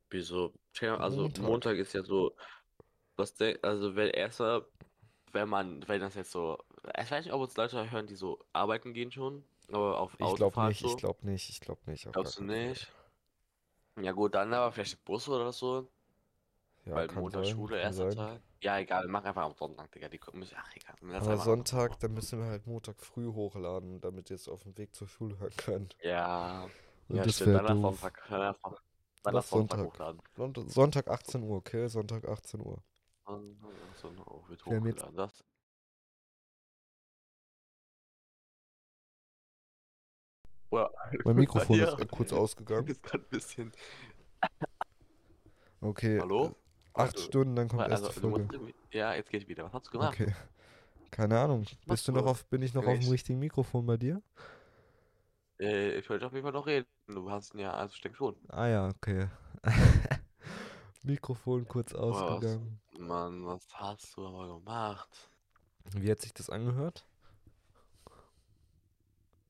Wieso? 0.09 0.53
Tja, 0.73 0.97
Also 0.97 1.21
Montag. 1.23 1.45
Montag 1.45 1.77
ist 1.77 1.93
ja 1.93 2.03
so. 2.03 2.35
Was 3.17 3.35
denk, 3.35 3.63
also 3.63 3.95
wenn 3.95 4.09
erster, 4.09 4.65
wenn 5.33 5.49
man, 5.49 5.87
wenn 5.87 6.01
das 6.01 6.15
jetzt 6.15 6.31
so. 6.31 6.57
Ich 6.99 7.11
weiß 7.11 7.25
nicht, 7.25 7.33
ob 7.33 7.41
uns 7.41 7.55
Leute 7.57 7.91
hören, 7.91 8.07
die 8.07 8.15
so 8.15 8.39
arbeiten 8.53 8.93
gehen 8.93 9.11
schon, 9.11 9.43
aber 9.71 9.99
auf 9.99 10.13
Ich 10.19 10.35
glaube 10.35 10.61
nicht, 10.61 10.79
so. 10.79 10.87
ich 10.87 10.97
glaube 10.97 11.25
nicht, 11.25 11.49
ich 11.49 11.59
glaube 11.61 11.81
nicht. 11.89 12.07
auf 12.07 12.13
Glaubst 12.13 12.39
du 12.39 12.45
Fall. 12.45 12.69
nicht? 12.69 12.91
Ja 14.01 14.11
gut, 14.11 14.35
dann 14.35 14.53
aber 14.53 14.71
vielleicht 14.73 15.03
Bus 15.05 15.29
oder 15.29 15.51
so, 15.53 15.87
Ja, 16.85 16.95
weil 16.95 17.07
Montag 17.09 17.45
sein, 17.45 17.55
Schule, 17.55 17.79
erster 17.79 18.11
sein. 18.11 18.15
Tag. 18.15 18.41
Ja, 18.61 18.77
egal, 18.79 19.07
mach 19.07 19.23
einfach 19.23 19.43
am 19.43 19.55
Sonntag, 19.55 19.91
Digga. 19.91 20.09
Die 20.09 20.17
kommen, 20.19 20.47
ach 20.55 20.75
egal. 20.75 20.95
Aber 21.13 21.37
Sonntag, 21.37 21.99
dann 21.99 22.13
müssen 22.13 22.39
wir 22.39 22.45
halt 22.47 22.67
Montag 22.67 23.01
früh 23.01 23.27
hochladen, 23.33 24.01
damit 24.01 24.29
ihr 24.29 24.35
es 24.35 24.47
auf 24.47 24.63
dem 24.63 24.77
Weg 24.77 24.95
zur 24.95 25.07
Schule 25.07 25.37
hören 25.39 25.55
könnt. 25.57 25.97
Ja, 26.03 26.69
Und 27.07 27.17
ja, 27.17 27.23
das 27.23 27.35
stimmt. 27.35 27.55
Dann 27.55 27.67
doof. 27.67 28.11
Dann 29.23 29.33
lass 29.35 29.49
Lass 29.49 29.49
Sonntag 29.49 29.79
hochladen. 29.81 30.21
Sonntag, 30.35 30.69
Sonntag 30.69 31.07
18 31.07 31.43
Uhr, 31.43 31.57
okay? 31.57 31.87
Sonntag 31.87 32.27
18 32.27 32.59
Uhr. 32.61 32.83
So, 34.01 34.09
oh, 34.25 34.43
wird 34.49 34.65
Wir 34.65 34.75
haben 34.75 34.85
jetzt- 34.87 35.03
hochgeladen. 35.03 35.15
Das, 35.17 35.43
Boah, 40.69 40.89
Mein 41.25 41.35
Mikrofon 41.35 41.77
Ja. 41.79 41.93
ist 41.93 41.99
äh, 41.99 42.05
kurz 42.05 42.31
ausgegangen. 42.33 42.87
ist 42.87 43.03
gerade 43.03 43.23
ein 43.23 43.29
bisschen. 43.29 43.71
Okay. 45.81 46.19
Hallo? 46.19 46.55
Acht 46.93 47.15
Also, 47.15 47.19
Stunden, 47.27 47.55
dann 47.55 47.67
kommt 47.67 47.81
Also, 47.83 48.05
erste 48.07 48.21
du 48.21 48.29
musst 48.29 48.47
Folge. 48.53 48.73
ja, 48.91 49.13
jetzt 49.13 49.29
geht 49.29 49.47
wieder. 49.47 49.63
Was 49.65 49.73
hast 49.73 49.87
du 49.87 49.91
gemacht? 49.91 50.13
Okay. 50.19 50.33
Keine 51.11 51.39
Ahnung. 51.39 51.65
Bist 51.85 52.07
du 52.07 52.11
noch 52.13 52.25
auf, 52.25 52.45
bin 52.45 52.61
ich 52.61 52.73
noch 52.73 52.85
auf 52.85 52.97
dem 52.99 53.09
richtigen 53.09 53.39
Mikrofon 53.39 53.85
bei 53.85 53.97
dir? 53.97 54.21
Äh, 55.59 55.97
ich 55.99 56.09
wollte 56.09 56.25
auf 56.25 56.31
jeden 56.33 56.43
Fall 56.43 56.53
noch 56.53 56.65
reden. 56.65 56.87
Du 57.07 57.29
hast 57.29 57.53
ja, 57.55 57.73
also 57.73 57.97
denke 58.01 58.17
schon. 58.17 58.35
Ah 58.47 58.67
ja, 58.67 58.87
okay. 58.87 59.27
Mikrofon 61.03 61.67
kurz 61.67 61.93
ausgegangen. 61.93 62.79
Mann, 62.97 63.45
was 63.45 63.67
hast 63.73 64.15
du 64.15 64.25
aber 64.25 64.47
gemacht? 64.59 65.29
Wie 65.93 66.09
hat 66.09 66.21
sich 66.21 66.33
das 66.33 66.49
angehört? 66.49 67.05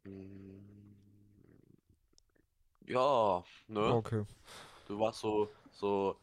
Hm, 0.06 0.62
Ja, 2.86 3.43
ne? 3.67 3.95
Okay. 3.95 4.25
Du 4.88 4.99
warst 4.99 5.19
so, 5.19 5.49
so, 5.71 6.17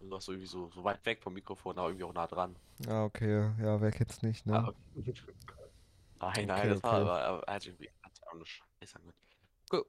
du 0.00 0.10
warst 0.10 0.26
so 0.26 0.32
irgendwie 0.32 0.48
so, 0.48 0.70
so 0.74 0.82
weit 0.84 1.04
weg 1.06 1.22
vom 1.22 1.34
Mikrofon, 1.34 1.78
aber 1.78 1.88
irgendwie 1.88 2.04
auch 2.04 2.14
nah 2.14 2.26
dran. 2.26 2.56
Ah, 2.88 3.04
okay. 3.04 3.52
Ja, 3.60 3.80
wer 3.80 3.90
kennt's 3.92 4.22
nicht, 4.22 4.46
ne? 4.46 4.54
Ah, 4.58 4.72
Nein, 6.20 6.46
nein, 6.46 6.58
Okay, 6.58 6.68
das 6.70 6.82
war, 6.82 6.92
okay. 6.94 7.02
aber, 7.02 7.22
aber 7.24 7.52
hat 7.52 7.66
irgendwie 7.66 7.90
hat 8.02 8.14
sich 8.14 8.26
auch 8.26 8.32
eine 8.32 8.46
Scheiße 8.46 8.96
angehört. 8.96 9.16
Gut. 9.70 9.86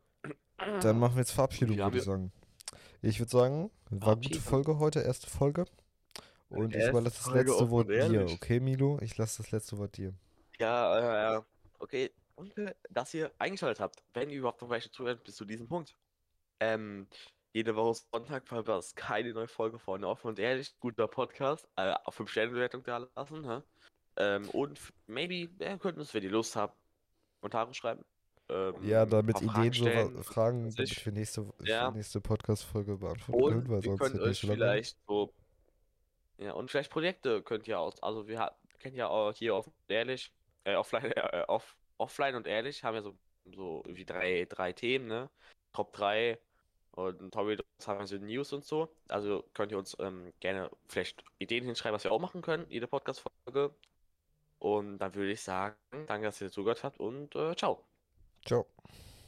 Dann 0.58 0.99
machen 0.99 1.15
wir 1.15 1.21
jetzt 1.21 1.32
Verabschiedung, 1.32 1.78
würde 1.78 1.97
ich 1.97 2.04
sagen. 2.04 2.32
Ich 3.02 3.19
würde 3.19 3.32
sagen, 3.32 3.71
war 3.89 4.15
gute 4.17 4.39
Verabschiedung. 4.39 4.41
Folge 4.41 4.80
heute, 4.80 4.99
erste 5.02 5.28
Folge. 5.28 5.65
Und 6.49 6.75
ich 6.75 6.88
überlasse 6.88 7.17
das 7.17 7.25
Folge 7.25 7.51
letzte 7.51 7.69
Wort 7.69 7.89
dir, 7.89 8.25
okay, 8.31 8.59
Milo? 8.59 8.99
Ich 9.01 9.17
lasse 9.17 9.43
das 9.43 9.51
letzte 9.51 9.77
Wort 9.77 9.97
dir. 9.97 10.13
Ja, 10.59 11.38
äh, 11.38 11.41
okay. 11.79 12.12
Danke, 12.35 12.75
dass 12.89 13.13
ihr 13.13 13.31
eingeschaltet 13.38 13.79
habt. 13.81 14.01
Wenn 14.13 14.29
ihr 14.29 14.38
überhaupt 14.39 14.62
noch 14.62 14.69
welche 14.69 14.89
zuhört, 14.91 15.23
bis 15.23 15.35
zu 15.35 15.45
diesem 15.45 15.67
Punkt. 15.67 15.95
Ähm, 16.62 17.07
jede 17.53 17.75
Woche 17.75 17.99
Sonntag 18.12 18.47
verpasst 18.47 18.95
keine 18.95 19.33
neue 19.33 19.47
Folge 19.47 19.77
von 19.77 20.03
Offen 20.03 20.27
und 20.27 20.39
Ehrlich. 20.39 20.73
Guter 20.79 21.07
Podcast. 21.07 21.67
Äh, 21.75 21.93
auf 22.05 22.15
5 22.15 22.29
Sterne 22.29 22.51
Bewertung 22.51 22.83
da 22.83 23.07
lassen. 23.15 23.49
Hä? 23.49 23.62
Ähm, 24.17 24.49
und 24.49 24.79
maybe, 25.07 25.49
ja, 25.63 25.77
könnten 25.77 26.01
es, 26.01 26.13
wenn 26.13 26.23
ihr 26.23 26.31
Lust 26.31 26.55
habt, 26.55 26.77
Kommentare 27.41 27.73
schreiben. 27.73 28.03
Ähm, 28.49 28.75
Ja, 28.83 29.05
damit 29.05 29.41
Ideen, 29.41 29.73
so 29.73 29.85
Fragen, 30.23 30.65
was 30.67 30.75
damit 30.75 30.91
ich. 30.91 31.05
wir 31.05 31.13
nächste, 31.13 31.45
für 31.45 31.53
Ja. 31.65 31.91
nächste 31.91 32.21
Podcast-Folge 32.21 32.97
beantworten 32.97 33.43
können, 33.49 33.69
weil 33.69 33.83
wir 33.83 33.97
sonst 33.97 34.01
wird 34.01 34.13
nicht 34.13 34.23
euch 34.23 34.39
vielleicht 34.41 34.97
so. 35.07 35.33
Ja, 36.39 36.54
und 36.54 36.71
vielleicht 36.71 36.91
Projekte 36.91 37.41
könnt 37.41 37.67
ihr 37.67 37.80
aus. 37.80 38.02
Also 38.02 38.28
wir 38.28 38.52
kennt 38.80 38.95
ja 38.95 39.08
auch 39.08 39.34
hier 39.34 39.56
und 39.56 39.67
ehrlich, 39.88 40.32
äh, 40.63 40.75
offline, 40.75 41.12
äh, 41.12 41.43
off, 41.47 41.75
offline 41.97 42.36
und 42.36 42.47
ehrlich 42.47 42.84
haben 42.84 42.95
ja 42.95 43.02
so, 43.02 43.15
so 43.45 43.82
irgendwie 43.86 44.06
drei, 44.06 44.45
drei 44.49 44.71
Themen, 44.73 45.08
ne? 45.08 45.30
Top 45.73 45.93
3 45.93 46.39
und 46.91 47.32
Tobi 47.34 47.58
haben 47.86 48.08
so 48.08 48.17
News 48.17 48.54
und 48.54 48.65
so. 48.65 48.89
Also 49.08 49.43
könnt 49.54 49.71
ihr 49.71 49.78
uns 49.78 49.95
ähm, 49.99 50.34
gerne 50.39 50.69
vielleicht 50.88 51.23
Ideen 51.38 51.65
hinschreiben, 51.65 51.95
was 51.95 52.04
wir 52.04 52.12
auch 52.12 52.19
machen 52.19 52.41
können, 52.41 52.65
jede 52.69 52.88
Podcast-Folge. 52.88 53.73
Und 54.60 54.97
dann 54.97 55.15
würde 55.15 55.32
ich 55.32 55.41
sagen, 55.41 55.75
danke, 56.08 56.25
dass 56.25 56.41
ihr 56.41 56.52
zugehört 56.52 56.84
habt 56.84 56.99
und 56.99 57.36
äh, 57.36 57.56
ciao. 57.56 57.86
Ciao. 58.45 58.65